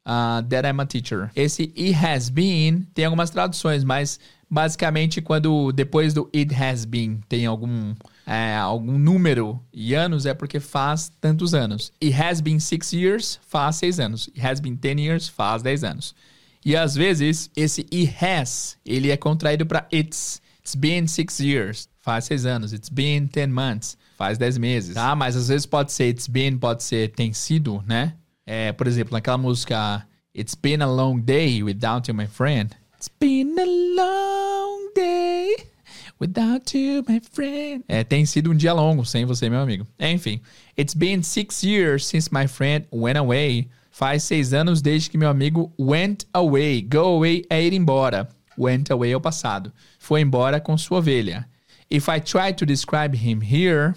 [0.07, 1.31] uh, that I'm a teacher.
[1.35, 7.21] Esse it has been tem algumas traduções, mas basicamente quando depois do it has been
[7.29, 7.95] tem algum
[8.27, 11.93] é, algum número e anos é porque faz tantos anos.
[12.03, 14.29] It has been six years faz seis anos.
[14.29, 16.15] It has been ten years faz dez anos.
[16.65, 20.41] E às vezes esse it has ele é contraído para it's.
[20.61, 22.73] It's been six years faz seis anos.
[22.73, 24.95] It's been ten months faz dez meses.
[24.95, 28.15] Tá, mas às vezes pode ser it's been, pode ser tem sido, né?
[28.47, 32.75] É, por exemplo, naquela música It's been a long day without you, my friend.
[32.97, 35.72] It's been a long day
[36.21, 37.85] without you, my friend.
[37.89, 39.87] É, tem sido um dia longo sem você, meu amigo.
[39.99, 40.41] Enfim,
[40.79, 43.69] it's been six years since my friend went away.
[43.91, 46.83] Faz seis anos desde que meu amigo went away.
[46.83, 48.29] Go away é ir embora.
[48.59, 49.73] Went away é o passado.
[49.99, 51.47] Foi embora com sua ovelha.
[51.91, 53.95] If I try to describe him here,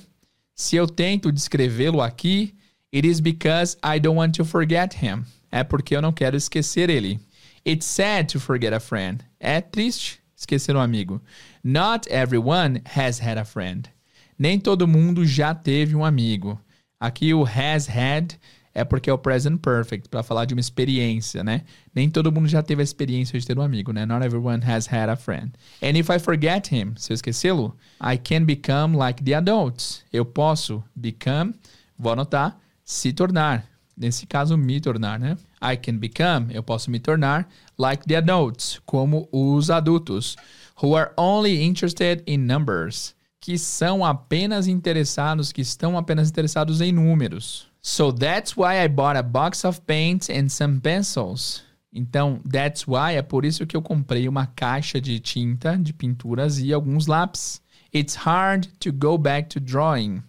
[0.53, 2.53] se eu tento descrevê-lo aqui,
[2.93, 5.23] it is because I don't want to forget him.
[5.51, 7.19] É porque eu não quero esquecer ele.
[7.65, 9.23] It's sad to forget a friend.
[9.39, 11.21] É triste esquecer um amigo.
[11.67, 13.89] Not everyone has had a friend.
[14.37, 16.61] Nem todo mundo já teve um amigo.
[16.99, 18.35] Aqui o has had
[18.71, 21.61] é porque é o present perfect, para falar de uma experiência, né?
[21.95, 24.05] Nem todo mundo já teve a experiência de ter um amigo, né?
[24.05, 25.53] Not everyone has had a friend.
[25.81, 30.03] And if I forget him, se eu esquecê-lo, I can become like the adults.
[30.13, 31.55] Eu posso become,
[31.97, 33.65] vou anotar, se tornar.
[33.97, 35.35] Nesse caso, me tornar, né?
[35.63, 40.35] I can become, eu posso me tornar, like the adults, como os adultos,
[40.81, 46.91] who are only interested in numbers, que são apenas interessados, que estão apenas interessados em
[46.91, 47.67] números.
[47.81, 51.63] So that's why I bought a box of paints and some pencils.
[51.93, 56.59] Então, that's why é por isso que eu comprei uma caixa de tinta, de pinturas
[56.59, 57.61] e alguns lápis.
[57.93, 60.21] It's hard to go back to drawing.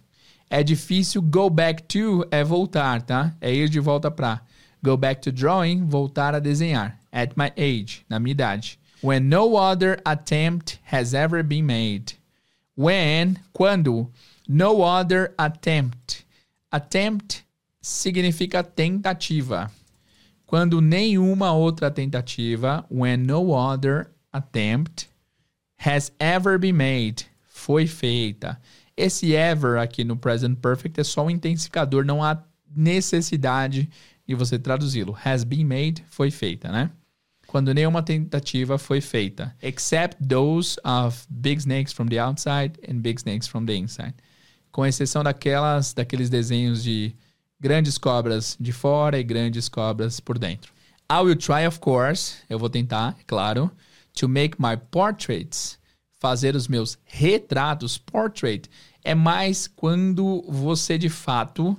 [0.49, 3.35] É difícil go back to é voltar, tá?
[3.41, 4.39] É ir de volta para.
[4.81, 6.97] Go back to drawing, voltar a desenhar.
[7.11, 8.79] At my age, na minha idade.
[9.01, 12.13] When no other attempt has ever been made.
[12.75, 14.11] When, quando,
[14.47, 16.25] no other attempt.
[16.71, 17.43] Attempt
[17.81, 19.71] significa tentativa.
[20.45, 25.09] Quando nenhuma outra tentativa, when no other attempt
[25.77, 28.57] has ever been made, foi feita.
[28.95, 32.41] Esse ever aqui no present perfect é só um intensificador, não há
[32.75, 33.89] necessidade
[34.27, 35.17] de você traduzi-lo.
[35.23, 36.89] Has been made foi feita, né?
[37.47, 43.19] Quando nenhuma tentativa foi feita, except those of big snakes from the outside and big
[43.19, 44.13] snakes from the inside.
[44.71, 47.15] Com exceção daquelas daqueles desenhos de
[47.59, 50.73] grandes cobras de fora e grandes cobras por dentro.
[51.09, 53.71] I will try, of course, eu vou tentar, é claro,
[54.13, 55.79] to make my portraits,
[56.19, 57.97] fazer os meus retratos.
[57.97, 58.69] Portrait
[59.03, 61.77] é mais quando você de fato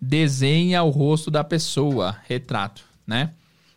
[0.00, 3.32] desenha o rosto da pessoa, retrato, né?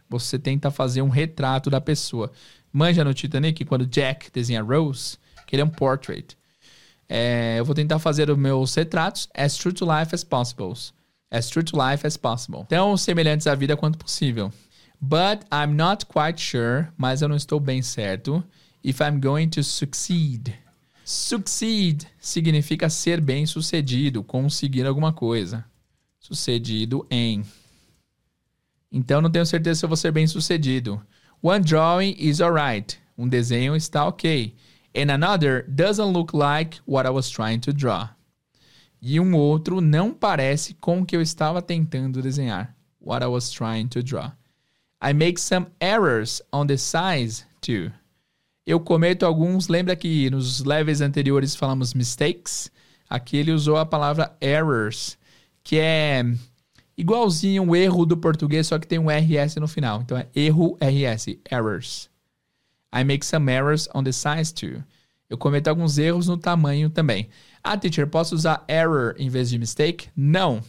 [0.10, 2.32] Você tenta fazer um retrato da pessoa.
[2.72, 6.38] Manja no Titanic quando Jack desenha Rose, que ele é um portrait.
[7.07, 10.74] É, eu vou tentar fazer os meus retratos as true to life as possible.
[11.32, 12.66] As true to life as possible.
[12.68, 14.51] Tão semelhantes à vida quanto possível.
[15.01, 18.43] But I'm not quite sure, mas eu não estou bem certo.
[18.84, 20.55] if I'm going to succeed.
[21.03, 25.66] Succeed significa ser bem sucedido, conseguir alguma coisa.
[26.20, 27.43] Sucedido em.
[28.91, 31.01] Então não tenho certeza se eu vou ser bem sucedido.
[31.41, 32.99] One drawing is alright.
[33.17, 34.55] Um desenho está ok.
[34.95, 38.09] And another doesn't look like what I was trying to draw.
[39.01, 42.75] E um outro não parece com o que eu estava tentando desenhar.
[42.99, 44.31] What I was trying to draw.
[45.01, 47.91] I make some errors on the size too.
[48.65, 49.67] Eu cometo alguns.
[49.67, 52.69] Lembra que nos levels anteriores falamos mistakes?
[53.09, 55.17] Aqui ele usou a palavra errors,
[55.63, 56.23] que é
[56.99, 60.01] igualzinho o erro do português, só que tem um RS no final.
[60.01, 62.09] Então é erro RS, errors.
[62.93, 64.83] I make some errors on the size too.
[65.29, 67.29] Eu cometo alguns erros no tamanho também.
[67.63, 70.09] Ah, teacher, posso usar error em vez de mistake?
[70.15, 70.61] Não.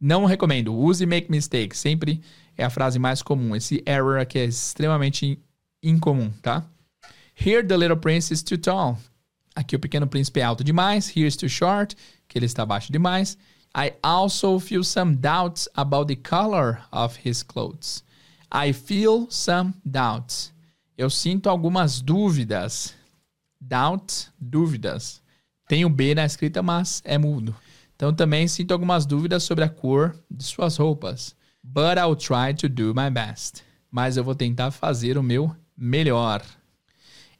[0.00, 0.74] Não recomendo.
[0.74, 1.76] Use make mistake.
[1.76, 2.20] Sempre
[2.56, 3.54] é a frase mais comum.
[3.54, 5.38] Esse error aqui é extremamente
[5.82, 6.64] incomum, tá?
[7.36, 8.98] Here the little prince is too tall.
[9.54, 11.14] Aqui o pequeno príncipe é alto demais.
[11.14, 11.94] Here is too short,
[12.26, 13.36] que ele está baixo demais.
[13.80, 18.02] I also feel some doubts about the color of his clothes.
[18.50, 20.52] I feel some doubts.
[20.96, 22.92] Eu sinto algumas dúvidas.
[23.60, 25.22] Doubt, dúvidas.
[25.68, 27.54] Tem o B na escrita, mas é mudo.
[27.94, 31.36] Então também sinto algumas dúvidas sobre a cor de suas roupas.
[31.62, 33.62] But I'll try to do my best.
[33.92, 36.42] Mas eu vou tentar fazer o meu melhor.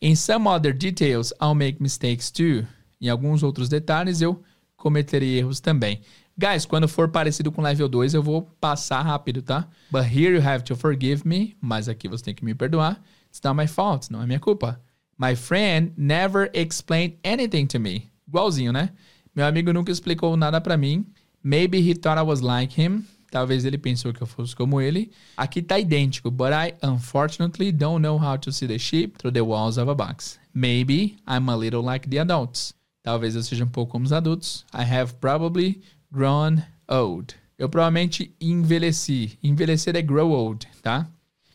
[0.01, 2.65] In some other details, I'll make mistakes too.
[3.01, 4.41] Em alguns outros detalhes, eu
[4.77, 6.01] cometerei erros também.
[6.41, 9.69] Guys, quando for parecido com level 2, eu vou passar rápido, tá?
[9.91, 11.57] But here you have to forgive me.
[11.61, 13.03] Mas aqui você tem que me perdoar.
[13.29, 14.81] It's not my fault, não é minha culpa.
[15.19, 18.09] My friend never explained anything to me.
[18.29, 18.91] Igualzinho, né?
[19.35, 21.05] Meu amigo nunca explicou nada para mim.
[21.43, 23.05] Maybe he thought I was like him.
[23.33, 25.11] Talvez ele pensou que eu fosse como ele.
[25.37, 29.41] Aqui tá idêntico, but I unfortunately don't know how to see the sheep through the
[29.41, 30.39] walls of a box.
[30.55, 32.73] Maybe I'm a little like the adults.
[33.03, 34.65] Talvez eu seja um pouco como os adultos.
[34.73, 35.81] I have probably
[36.11, 37.35] grown old.
[37.59, 39.39] Eu provavelmente envelheci.
[39.43, 41.09] Envelhecer é grow old, tá?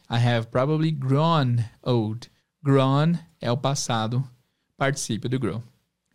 [0.10, 2.30] I have probably grown old.
[2.64, 4.24] Grown é o passado
[4.78, 5.64] particípio do grow.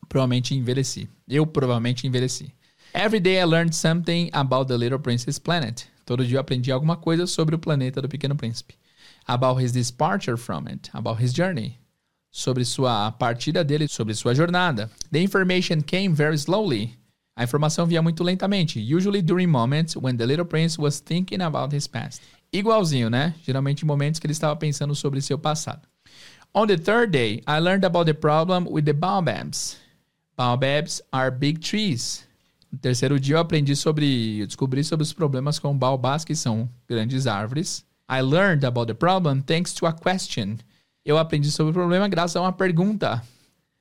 [0.08, 1.08] Provavelmente envelheci.
[1.26, 2.54] Eu provavelmente envelheci.
[2.94, 5.86] Every day I learned something about the Little Princess planet.
[6.06, 8.74] Todo dia eu aprendi alguma coisa sobre o planeta do Pequeno Príncipe.
[9.26, 10.90] About his departure from it.
[10.94, 11.78] About his journey.
[12.30, 14.90] Sobre sua partida dele, sobre sua jornada.
[15.10, 16.97] The information came very slowly.
[17.38, 21.72] A informação via muito lentamente, usually during moments when the little prince was thinking about
[21.72, 22.20] his past.
[22.52, 23.32] Igualzinho, né?
[23.44, 25.82] Geralmente em momentos que ele estava pensando sobre seu passado.
[26.52, 29.76] On the third day, I learned about the problem with the baobabs.
[30.36, 32.26] Baobabs are big trees.
[32.72, 36.68] No terceiro dia eu aprendi sobre, eu descobri sobre os problemas com baobás, que são
[36.88, 37.84] grandes árvores.
[38.10, 40.56] I learned about the problem thanks to a question.
[41.04, 43.22] Eu aprendi sobre o problema graças a uma pergunta.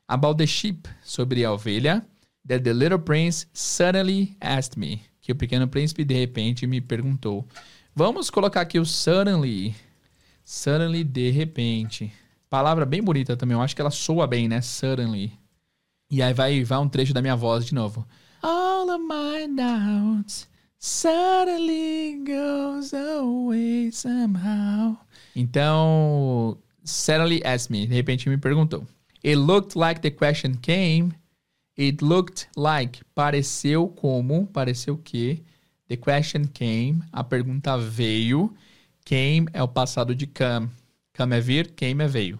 [0.07, 2.05] About the sheep, sobre a ovelha.
[2.47, 5.01] That the little prince suddenly asked me.
[5.21, 7.45] Que o pequeno príncipe de repente me perguntou.
[7.93, 9.75] Vamos colocar aqui o suddenly.
[10.45, 12.13] Suddenly, de repente.
[12.49, 13.55] Palavra bem bonita também.
[13.55, 14.61] Eu acho que ela soa bem, né?
[14.61, 15.33] Suddenly.
[16.09, 18.07] E aí vai, vai um trecho da minha voz de novo.
[18.41, 20.47] All of my doubts
[20.79, 24.95] suddenly goes away somehow.
[25.35, 27.85] Então, suddenly asked me.
[27.85, 28.87] De repente me perguntou.
[29.21, 31.11] It looked like the question came.
[31.77, 33.03] It looked like.
[33.13, 34.47] Pareceu como.
[34.47, 35.43] Pareceu que.
[35.87, 37.03] The question came.
[37.11, 38.53] A pergunta veio.
[39.05, 40.69] Came é o passado de come.
[41.15, 42.39] Come é vir, came é veio.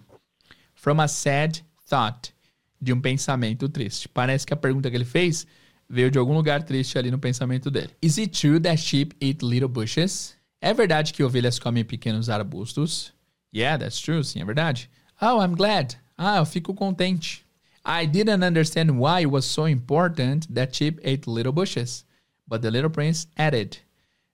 [0.74, 2.34] From a sad thought.
[2.82, 4.08] De um pensamento triste.
[4.08, 5.48] Parece que a pergunta que ele fez
[5.90, 7.90] veio de algum lugar triste ali no pensamento dele.
[8.02, 10.36] Is it true that sheep eat little bushes?
[10.62, 13.14] É verdade que ovelhas comem pequenos arbustos?
[13.56, 14.24] Yeah, that's true.
[14.24, 14.90] Sim, é verdade.
[15.22, 15.96] Oh, I'm glad.
[16.18, 17.47] Ah, eu fico contente.
[17.90, 22.04] I didn't understand why it was so important that sheep ate little bushes.
[22.46, 23.78] But the little prince added.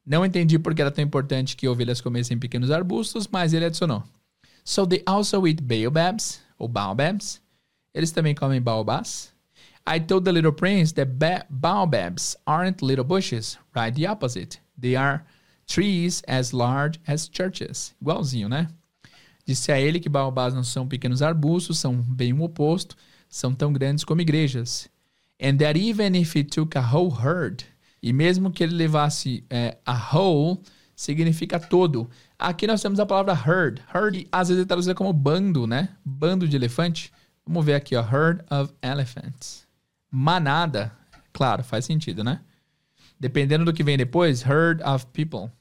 [0.04, 4.04] Não entendi porque era tão importante que ovelhas comessem pequenos arbustos, mas ele adicionou.
[4.66, 7.40] So they also eat baobabs, ou baobabs.
[7.94, 9.32] Eles também comem baobás.
[9.86, 14.60] I told the little prince that ba baobabs aren't little bushes, right the opposite.
[14.80, 15.24] They are
[15.68, 17.94] trees as large as churches.
[18.02, 18.68] Igualzinho, né?
[19.46, 22.96] Disse a ele que baobás não são pequenos arbustos, são bem o oposto,
[23.34, 24.88] são tão grandes como igrejas.
[25.42, 27.66] And that even if he took a whole herd,
[28.02, 30.60] e mesmo que ele levasse é, a whole,
[30.96, 32.08] significa todo.
[32.38, 33.82] Aqui nós temos a palavra herd.
[33.92, 35.90] Herd, às vezes é traduzida como bando, né?
[36.06, 37.12] Bando de elefante.
[37.44, 38.04] Vamos ver aqui, ó.
[38.04, 39.68] Herd of elephants.
[40.12, 40.96] Manada.
[41.34, 42.40] Claro, faz sentido, né?
[43.20, 45.52] Dependendo do que vem depois, herd of people.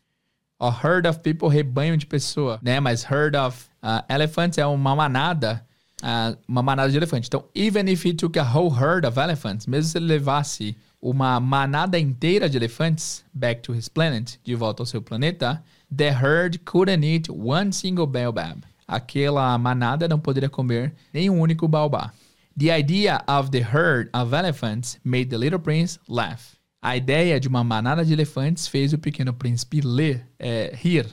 [0.59, 2.81] Ó, herd of people, rebanho de pessoa, né?
[2.81, 5.67] Mas herd of uh, elephants é uma manada.
[6.03, 7.29] Ah, uma manada de elefante.
[7.29, 11.41] Então, even if he took a whole herd of elephants, mesmo se ele levasse uma
[11.41, 15.63] manada inteira de elefantes back to his planet, de volta ao seu planeta,
[15.95, 18.63] the herd couldn't eat one single baobab.
[18.87, 22.13] Aquela manada não poderia comer nenhum único baobá.
[22.59, 26.57] The idea of the herd of elephants made the little prince laugh.
[26.83, 31.07] A ideia de uma manada de elefantes fez o pequeno príncipe ler, é, rir.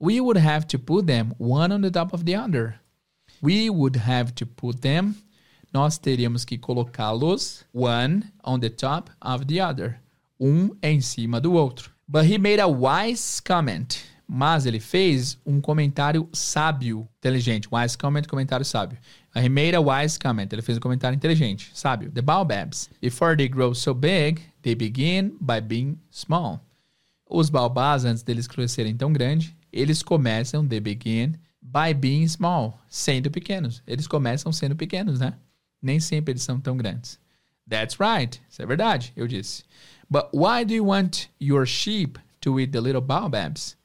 [0.00, 2.80] We would have to put them one on the top of the other.
[3.44, 5.14] We would have to put them.
[5.70, 10.00] Nós teríamos que colocá-los one on the top of the other.
[10.40, 11.90] Um em cima do outro.
[12.08, 13.98] But he made a wise comment.
[14.26, 17.68] Mas ele fez um comentário sábio, inteligente.
[17.70, 18.96] Wise comment, comentário sábio.
[19.36, 20.50] He made a wise comment.
[20.50, 22.10] Ele fez um comentário inteligente, sábio.
[22.10, 26.60] The baobabs, before they grow so big, they begin by being small.
[27.28, 31.34] Os baobás, antes deles crescerem tão grande, eles começam, they begin
[31.64, 33.82] by being small, sendo pequenos.
[33.86, 35.34] Eles começam sendo pequenos, né?
[35.80, 37.18] Nem sempre eles são tão grandes.
[37.68, 38.40] That's right.
[38.48, 39.64] Isso é verdade, eu disse.
[40.10, 43.76] But why do you want your sheep to eat the little baobabs?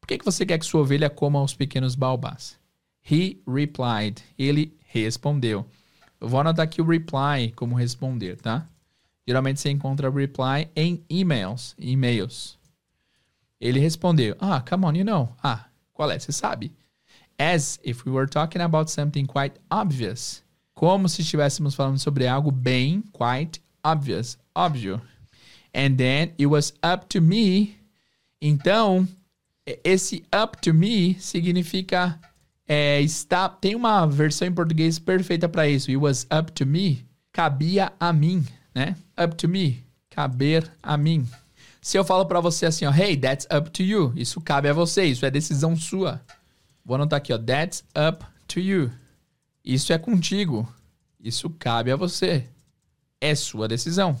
[0.00, 2.58] Por que, que você quer que sua ovelha coma os pequenos baobás?
[3.04, 4.22] He replied.
[4.38, 5.66] Ele respondeu.
[6.20, 8.68] Eu vou anotar aqui o reply como responder, tá?
[9.26, 11.74] Geralmente você encontra reply em emails.
[11.78, 12.58] E-mails.
[13.60, 14.36] Ele respondeu.
[14.40, 15.34] Ah, come on, you know.
[15.42, 16.18] Ah, qual é?
[16.18, 16.72] Você sabe?
[17.38, 20.42] As if we were talking about something quite obvious.
[20.74, 25.00] Como se estivéssemos falando sobre algo bem, quite obvious, óbvio.
[25.74, 27.76] And then it was up to me.
[28.40, 29.06] Então,
[29.84, 32.18] esse up to me significa
[32.68, 35.90] é, está, tem uma versão em português perfeita para isso.
[35.90, 37.04] It was up to me.
[37.32, 38.44] Cabia a mim,
[38.74, 38.96] né?
[39.22, 39.84] Up to me.
[40.10, 41.26] Caber a mim.
[41.80, 44.12] Se eu falo para você assim, ó, hey, that's up to you.
[44.14, 46.20] Isso cabe a você, isso é decisão sua.
[46.84, 48.90] Vou anotar aqui, ó, that's up to you.
[49.64, 50.68] Isso é contigo.
[51.20, 52.48] Isso cabe a você.
[53.20, 54.18] É sua decisão.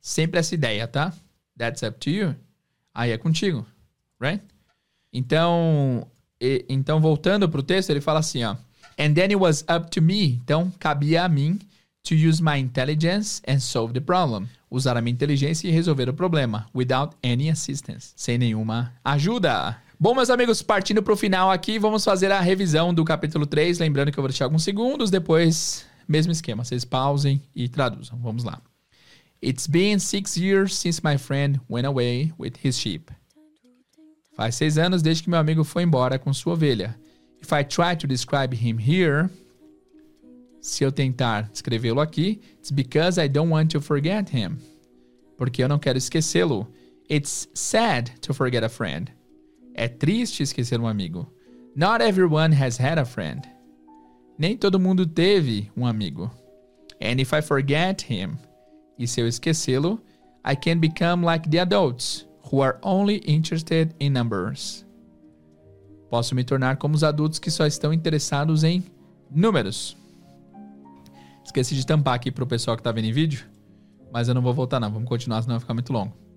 [0.00, 1.12] Sempre essa ideia, tá?
[1.56, 2.36] That's up to you.
[2.94, 3.66] Aí é contigo,
[4.20, 4.42] right?
[5.12, 6.06] Então,
[6.40, 8.56] e, então voltando pro texto, ele fala assim, ó.
[8.98, 10.40] And then it was up to me.
[10.42, 11.58] Então, cabia a mim
[12.02, 14.48] to use my intelligence and solve the problem.
[14.70, 16.66] Usar a minha inteligência e resolver o problema.
[16.74, 18.12] Without any assistance.
[18.16, 19.76] Sem nenhuma ajuda.
[20.00, 23.80] Bom, meus amigos, partindo para o final aqui, vamos fazer a revisão do capítulo 3.
[23.80, 26.64] Lembrando que eu vou deixar alguns segundos, depois, mesmo esquema.
[26.64, 28.16] Vocês pausem e traduzam.
[28.22, 28.62] Vamos lá.
[29.42, 33.10] It's been six years since my friend went away with his sheep.
[34.36, 36.96] Faz seis anos desde que meu amigo foi embora com sua ovelha.
[37.42, 39.28] If I try to describe him here,
[40.60, 44.58] se eu tentar escrevê-lo aqui, it's because I don't want to forget him.
[45.36, 46.72] Porque eu não quero esquecê-lo.
[47.10, 49.17] It's sad to forget a friend.
[49.78, 51.32] É triste esquecer um amigo.
[51.76, 53.48] Not everyone has had a friend.
[54.36, 56.28] Nem todo mundo teve um amigo.
[57.00, 58.36] And if I forget him,
[58.98, 60.02] e se eu esquecê-lo,
[60.44, 64.84] I can become like the adults who are only interested in numbers.
[66.10, 68.82] Posso me tornar como os adultos que só estão interessados em
[69.30, 69.96] números.
[71.44, 73.46] Esqueci de tampar aqui para o pessoal que está vendo em vídeo,
[74.12, 76.27] mas eu não vou voltar não, vamos continuar senão vai ficar muito longo.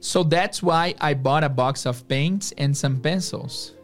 [0.00, 3.74] So that's why I bought a box of paints and some pencils.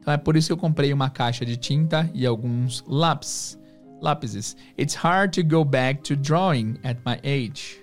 [0.00, 3.58] Então é por isso que eu comprei uma caixa de tinta e alguns lápis,
[4.00, 4.56] lápis.
[4.78, 7.82] It's hard to go back to drawing at my age.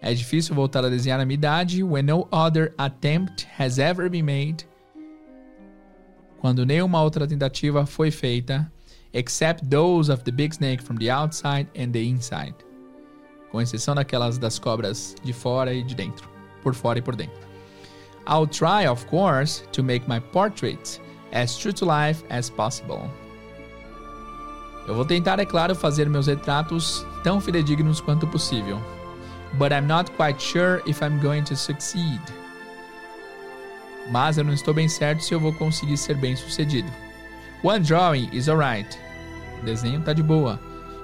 [0.00, 4.22] É difícil voltar a desenhar na minha idade when no other attempt has ever been
[4.22, 4.64] made.
[6.40, 8.70] Quando nenhuma outra tentativa foi feita
[9.12, 12.54] except those of the big snake from the outside and the inside.
[13.50, 16.28] Com exceção daquelas das cobras de fora e de dentro,
[16.62, 17.48] por fora e por dentro.
[18.26, 21.00] I'll try, of course, to make my portrait
[21.32, 23.10] as true to life as possible.
[24.86, 28.80] Eu vou tentar, é claro, fazer meus retratos tão fidedignos quanto possível.
[29.54, 32.20] But I'm not quite sure if I'm going to succeed.
[34.10, 36.90] Mas eu não estou bem certo se eu vou conseguir ser bem sucedido.
[37.62, 38.98] One drawing is alright.
[39.60, 40.58] O desenho tá de boa.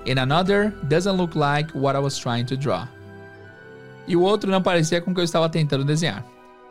[0.06, 2.86] And another doesn't look like what I was trying to draw.
[4.06, 6.24] E o outro não parecia com o que eu estava tentando desenhar.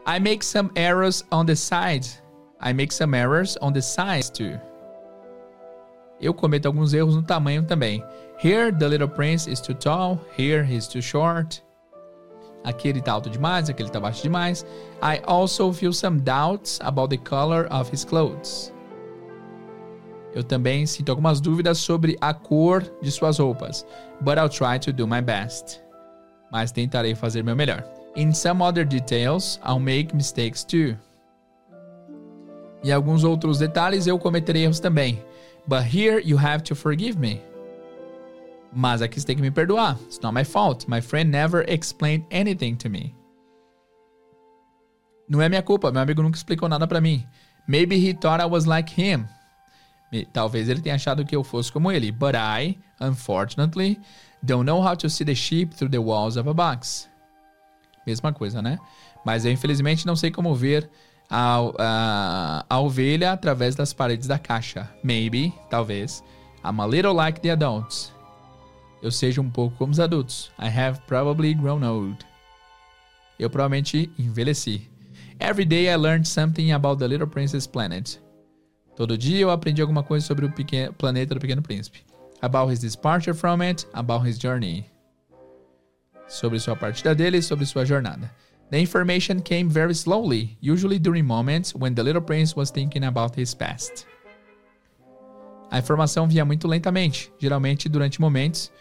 [0.05, 2.21] I make some errors on the sides.
[2.61, 4.59] I make some errors on the sides too.
[6.21, 8.03] Eu cometo alguns erros no tamanho também.
[8.37, 10.19] Here the little prince is too tall.
[10.37, 11.63] Here he's too short.
[12.63, 14.65] Aqui ele tá alto demais, aqui ele tá baixo demais.
[15.01, 18.72] I also feel some doubts about the color of his clothes.
[20.33, 23.85] Eu também sinto algumas dúvidas sobre a cor de suas roupas,
[24.21, 25.81] but I'll try to do my best.
[26.51, 27.83] Mas tentarei fazer meu melhor.
[28.15, 30.97] In some other details, I'll make mistakes too.
[32.83, 35.23] E alguns outros detalhes eu cometerei erros também.
[35.67, 37.41] But here you have to forgive me.
[38.75, 39.97] Mas aqui você tem que me perdoar.
[40.05, 40.89] It's not my fault.
[40.89, 43.15] My friend never explained anything to me.
[45.29, 45.91] Não é minha culpa.
[45.91, 47.25] Meu amigo nunca explicou nada para mim.
[47.67, 49.25] Maybe he thought I was like him.
[50.31, 52.11] Talvez ele tenha achado que eu fosse como ele.
[52.11, 53.99] But I, unfortunately,
[54.41, 57.09] don't know how to see the sheep through the walls of a box.
[58.05, 58.77] Mesma coisa, né?
[59.25, 60.89] Mas eu infelizmente não sei como ver
[61.29, 64.89] a, a, a ovelha através das paredes da caixa.
[65.03, 66.23] Maybe, talvez.
[66.63, 68.13] I'm a little like the adults.
[69.01, 70.51] Eu seja um pouco como os adultos.
[70.59, 72.25] I have probably grown old.
[73.37, 74.89] Eu provavelmente envelheci.
[75.39, 78.22] Every day I learned something about the Little Princess planet.
[78.95, 82.03] Todo dia eu aprendi alguma coisa sobre o pequeno, planeta do Pequeno Príncipe.
[82.41, 84.85] About his departure from it, about his journey.
[86.27, 88.31] Sobre sua partida dele sobre sua jornada.
[88.69, 93.39] The information came very slowly, usually during moments when the little prince was thinking about
[93.39, 94.05] his past.
[95.69, 98.71] A informação vinha muito lentamente, geralmente durante momentos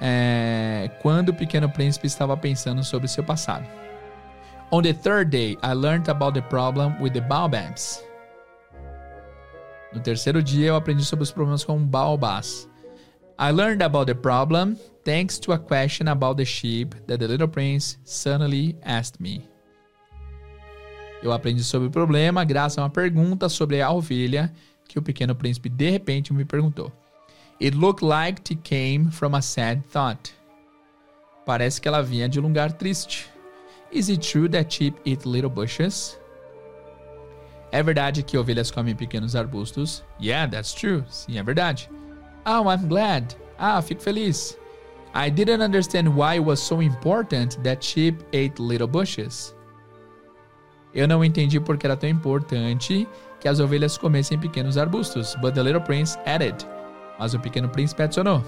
[0.00, 3.66] é, quando o pequeno príncipe estava pensando sobre seu passado.
[4.72, 8.02] On the third day, I learned about the problem with the baobabs.
[9.92, 12.68] No terceiro dia, eu aprendi sobre os problemas com baobás.
[13.38, 17.48] I learned about the problem thanks to a question about the sheep that the little
[17.48, 19.48] prince suddenly asked me.
[21.22, 24.52] Eu aprendi sobre o problema graças a uma pergunta sobre a ovelha
[24.86, 26.92] que o pequeno príncipe de repente me perguntou.
[27.60, 30.34] It looked like it came from a sad thought.
[31.46, 33.28] Parece que ela vinha de um lugar triste.
[33.90, 36.19] Is it true that sheep eat little bushes?
[37.72, 40.02] É verdade que ovelhas comem pequenos arbustos?
[40.20, 41.04] Yeah, that's true.
[41.08, 41.90] Sim, é verdade.
[42.44, 43.36] Oh, I'm glad.
[43.58, 44.58] Ah, fico feliz.
[45.14, 49.54] I didn't understand why it was so important that sheep ate little bushes.
[50.94, 53.08] Eu não entendi porque era tão importante
[53.40, 56.66] que as ovelhas comessem pequenos arbustos, but the little prince added.
[57.18, 58.42] Mas o pequeno príncipe adicionou.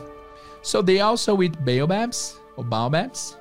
[0.63, 3.39] So they also eat baobabs, ou baobabs.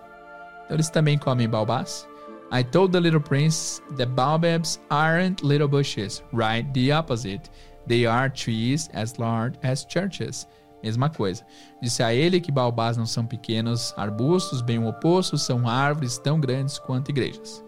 [0.65, 2.07] Então eles também comem baobás.
[2.53, 6.71] I told the little prince that baobabs aren't little bushes, right?
[6.73, 7.49] The opposite.
[7.87, 10.47] They are trees as large as churches.
[10.83, 11.45] Mesma coisa.
[11.81, 16.39] Disse a ele que baobás não são pequenos arbustos, bem o oposto, são árvores tão
[16.39, 17.63] grandes quanto igrejas.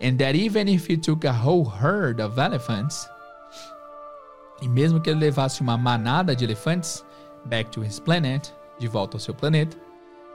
[0.00, 3.08] And that even if he took a whole herd of elephants,
[4.62, 7.04] e mesmo que ele levasse uma manada de elefantes
[7.46, 9.76] back to his planet, de volta ao seu planeta,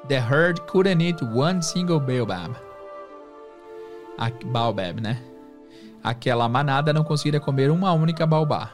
[0.07, 2.64] the herd couldn't eat one single baobab.
[4.17, 5.21] A baobab, né?
[6.03, 8.71] Aquela manada não conseguiria comer uma única baobá.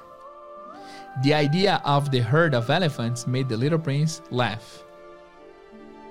[1.23, 4.83] The idea of the herd of elephants made the little prince laugh.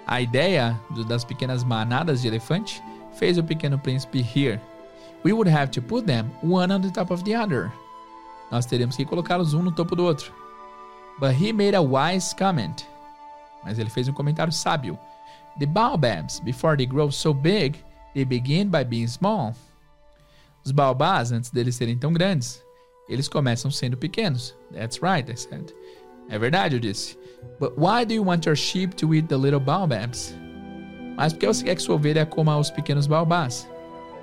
[0.06, 2.82] A ideia das pequenas manadas de elefante
[3.12, 4.60] fez o pequeno príncipe rir.
[5.24, 7.72] We would have to put them one on the top of the other.
[8.50, 10.32] Nós teríamos que colocá-los um no topo do outro.
[11.18, 12.86] But he made a wise comment.
[13.62, 14.98] Mas ele fez um comentário sábio.
[15.58, 17.84] The baobabs, before they grow so big,
[18.14, 19.54] they begin by being small.
[20.64, 22.62] Os baobás, antes deles serem tão grandes,
[23.08, 24.56] eles começam sendo pequenos.
[24.72, 25.74] That's right, I said.
[26.28, 27.18] É verdade, eu disse.
[27.58, 30.34] But why do you want your sheep to eat the little baobabs?
[31.16, 33.68] Mas por que você quer que sua ovelha coma os pequenos baobás?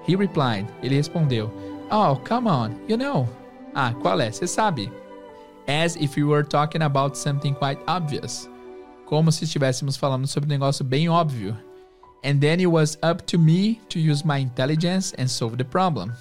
[0.08, 0.68] He replied.
[0.82, 1.52] Ele respondeu.
[1.92, 3.28] Oh, come on, you know.
[3.76, 4.32] Ah, qual é?
[4.32, 4.92] Você sabe.
[5.68, 8.50] As if we were talking about something quite obvious.
[9.06, 11.58] Como se estivéssemos falando sobre um negócio bem óbvio.
[12.24, 16.12] And then it was up to me to use my intelligence and solve the problem.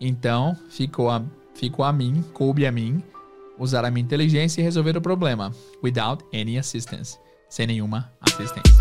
[0.00, 1.22] Então, ficou a,
[1.54, 3.02] ficou a mim, coube a mim,
[3.58, 5.52] usar a minha inteligência e resolver o problema.
[5.82, 7.18] Without any assistance.
[7.48, 8.76] Sem nenhuma assistência.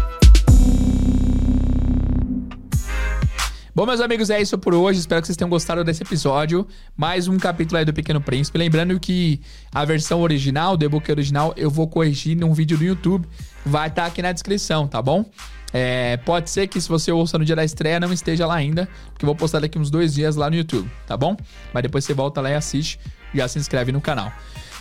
[3.74, 5.00] Bom, meus amigos, é isso por hoje.
[5.00, 6.66] Espero que vocês tenham gostado desse episódio.
[6.96, 8.58] Mais um capítulo aí do Pequeno Príncipe.
[8.58, 9.42] Lembrando que
[9.74, 13.28] a versão original, o e-book original, eu vou corrigir num vídeo do YouTube.
[13.66, 15.26] Vai estar tá aqui na descrição, tá bom?
[15.74, 18.88] É, pode ser que se você ouça no dia da estreia não esteja lá ainda,
[19.12, 21.36] porque eu vou postar daqui uns dois dias lá no YouTube, tá bom?
[21.74, 23.00] Mas depois você volta lá e assiste
[23.34, 24.32] já se inscreve no canal.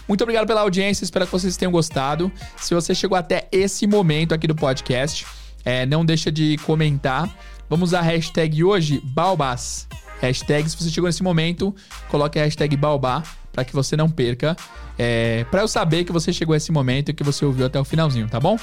[0.06, 2.31] Muito obrigado pela audiência, espero que vocês tenham gostado.
[2.56, 5.27] Se você chegou até esse momento aqui do podcast,
[5.65, 7.35] é, não deixa de comentar
[7.69, 9.89] Vamos usar a hashtag hoje, Baobás.
[10.20, 11.74] Hashtag, se você chegou nesse momento,
[12.09, 14.56] coloque a hashtag Baobá para que você não perca.
[14.98, 17.81] É, para eu saber que você chegou a esse momento e que você ouviu até
[17.81, 18.59] o finalzinho, tá bom?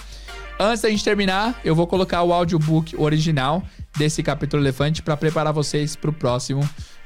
[0.63, 3.63] Antes da gente terminar, eu vou colocar o audiobook original
[3.97, 6.61] desse capítulo elefante para preparar vocês para o próximo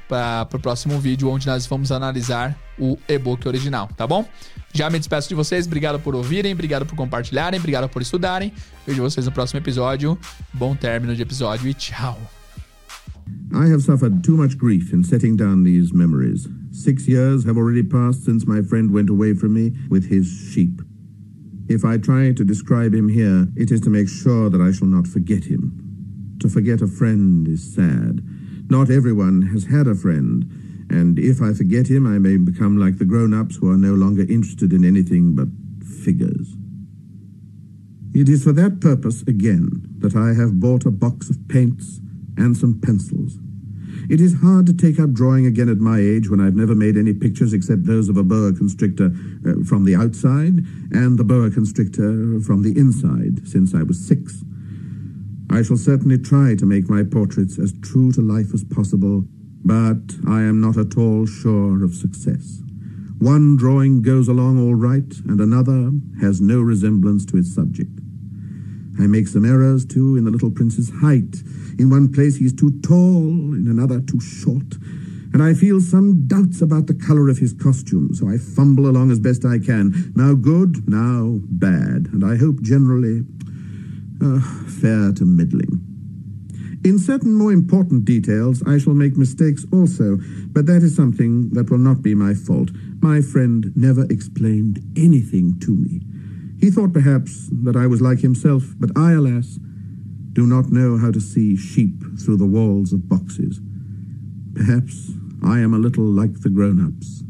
[0.06, 4.28] para o próximo vídeo onde nós vamos analisar o e-book original, tá bom?
[4.74, 8.52] Já me despeço de vocês, obrigado por ouvirem, obrigado por compartilharem, obrigado por estudarem.
[8.86, 10.18] Vejo vocês no próximo episódio.
[10.52, 12.20] Bom término de episódio e tchau.
[13.54, 16.46] I have suffered too much grief in setting down these memories.
[16.72, 20.82] Six years have already passed since my friend went away from me with his sheep.
[21.68, 24.86] If I try to describe him here, it is to make sure that I shall
[24.86, 26.36] not forget him.
[26.40, 28.22] To forget a friend is sad.
[28.70, 30.44] Not everyone has had a friend,
[30.90, 34.22] and if I forget him, I may become like the grown-ups who are no longer
[34.22, 35.48] interested in anything but
[36.04, 36.54] figures.
[38.14, 39.68] It is for that purpose, again,
[39.98, 42.00] that I have bought a box of paints
[42.36, 43.38] and some pencils.
[44.08, 46.96] It is hard to take up drawing again at my age when I've never made
[46.96, 49.06] any pictures except those of a boa constrictor
[49.44, 54.44] uh, from the outside and the boa constrictor from the inside since I was six.
[55.50, 59.24] I shall certainly try to make my portraits as true to life as possible,
[59.64, 62.62] but I am not at all sure of success.
[63.18, 67.98] One drawing goes along all right, and another has no resemblance to its subject.
[68.98, 71.42] I make some errors, too, in the little prince's height.
[71.78, 74.76] In one place he is too tall, in another too short.
[75.32, 79.10] And I feel some doubts about the color of his costume, so I fumble along
[79.10, 80.12] as best I can.
[80.16, 83.22] Now good, now bad, and I hope generally
[84.22, 84.40] uh,
[84.80, 85.82] fair to middling.
[86.84, 90.18] In certain more important details, I shall make mistakes also,
[90.52, 92.70] but that is something that will not be my fault.
[93.02, 96.00] My friend never explained anything to me.
[96.58, 99.58] He thought perhaps that I was like himself, but I, alas,
[100.32, 103.60] do not know how to see sheep through the walls of boxes.
[104.54, 105.12] Perhaps
[105.44, 107.22] I am a little like the grown-ups.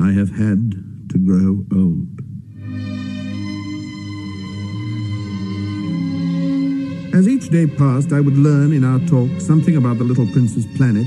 [0.00, 0.72] I have had
[1.10, 2.08] to grow old.
[7.14, 10.66] As each day passed, I would learn in our talk something about the little prince's
[10.76, 11.06] planet,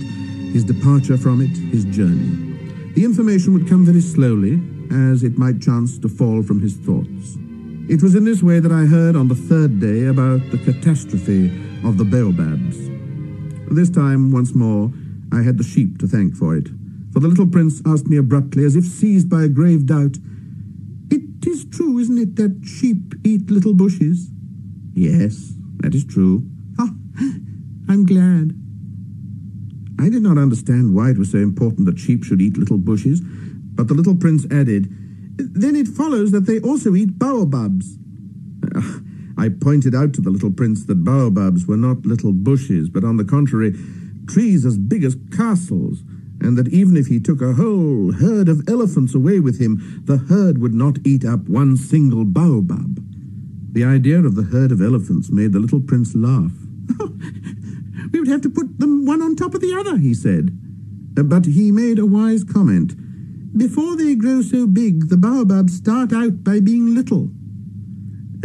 [0.52, 2.92] his departure from it, his journey.
[2.96, 4.60] The information would come very slowly,
[4.92, 7.38] as it might chance to fall from his thoughts.
[7.90, 11.48] It was in this way that I heard on the third day about the catastrophe
[11.84, 12.78] of the baobabs.
[13.74, 14.92] This time, once more,
[15.32, 16.68] I had the sheep to thank for it,
[17.12, 20.18] for the little prince asked me abruptly, as if seized by a grave doubt,
[21.10, 24.30] It is true, isn't it, that sheep eat little bushes?
[24.94, 26.44] Yes, that is true.
[26.80, 26.94] Ah,
[27.90, 28.54] I'm glad.
[30.00, 33.22] I did not understand why it was so important that sheep should eat little bushes,
[33.82, 34.94] but the little prince added,
[35.38, 37.98] Then it follows that they also eat baobabs.
[39.40, 43.18] I pointed out to the little prince that baobabs were not little bushes, but on
[43.18, 43.74] the contrary,
[44.28, 46.04] trees as big as castles,
[46.40, 50.18] and that even if he took a whole herd of elephants away with him, the
[50.18, 53.04] herd would not eat up one single baobab.
[53.74, 56.52] The idea of the herd of elephants made the little prince laugh.
[58.14, 60.52] we would have to put them one on top of the other, he said.
[61.16, 62.94] But he made a wise comment.
[63.56, 67.32] Before they grow so big, the baobabs start out by being little.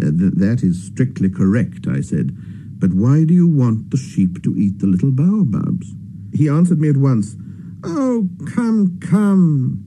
[0.03, 2.37] Uh, th that is strictly correct, I said.
[2.79, 5.95] But why do you want the sheep to eat the little baobabs?
[6.35, 7.37] He answered me at once,
[7.85, 9.83] Oh, come, come,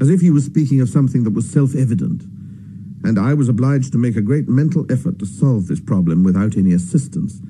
[0.00, 2.22] as if he was speaking of something that was self-evident.
[3.04, 6.56] And I was obliged to make a great mental effort to solve this problem without
[6.56, 7.40] any assistance.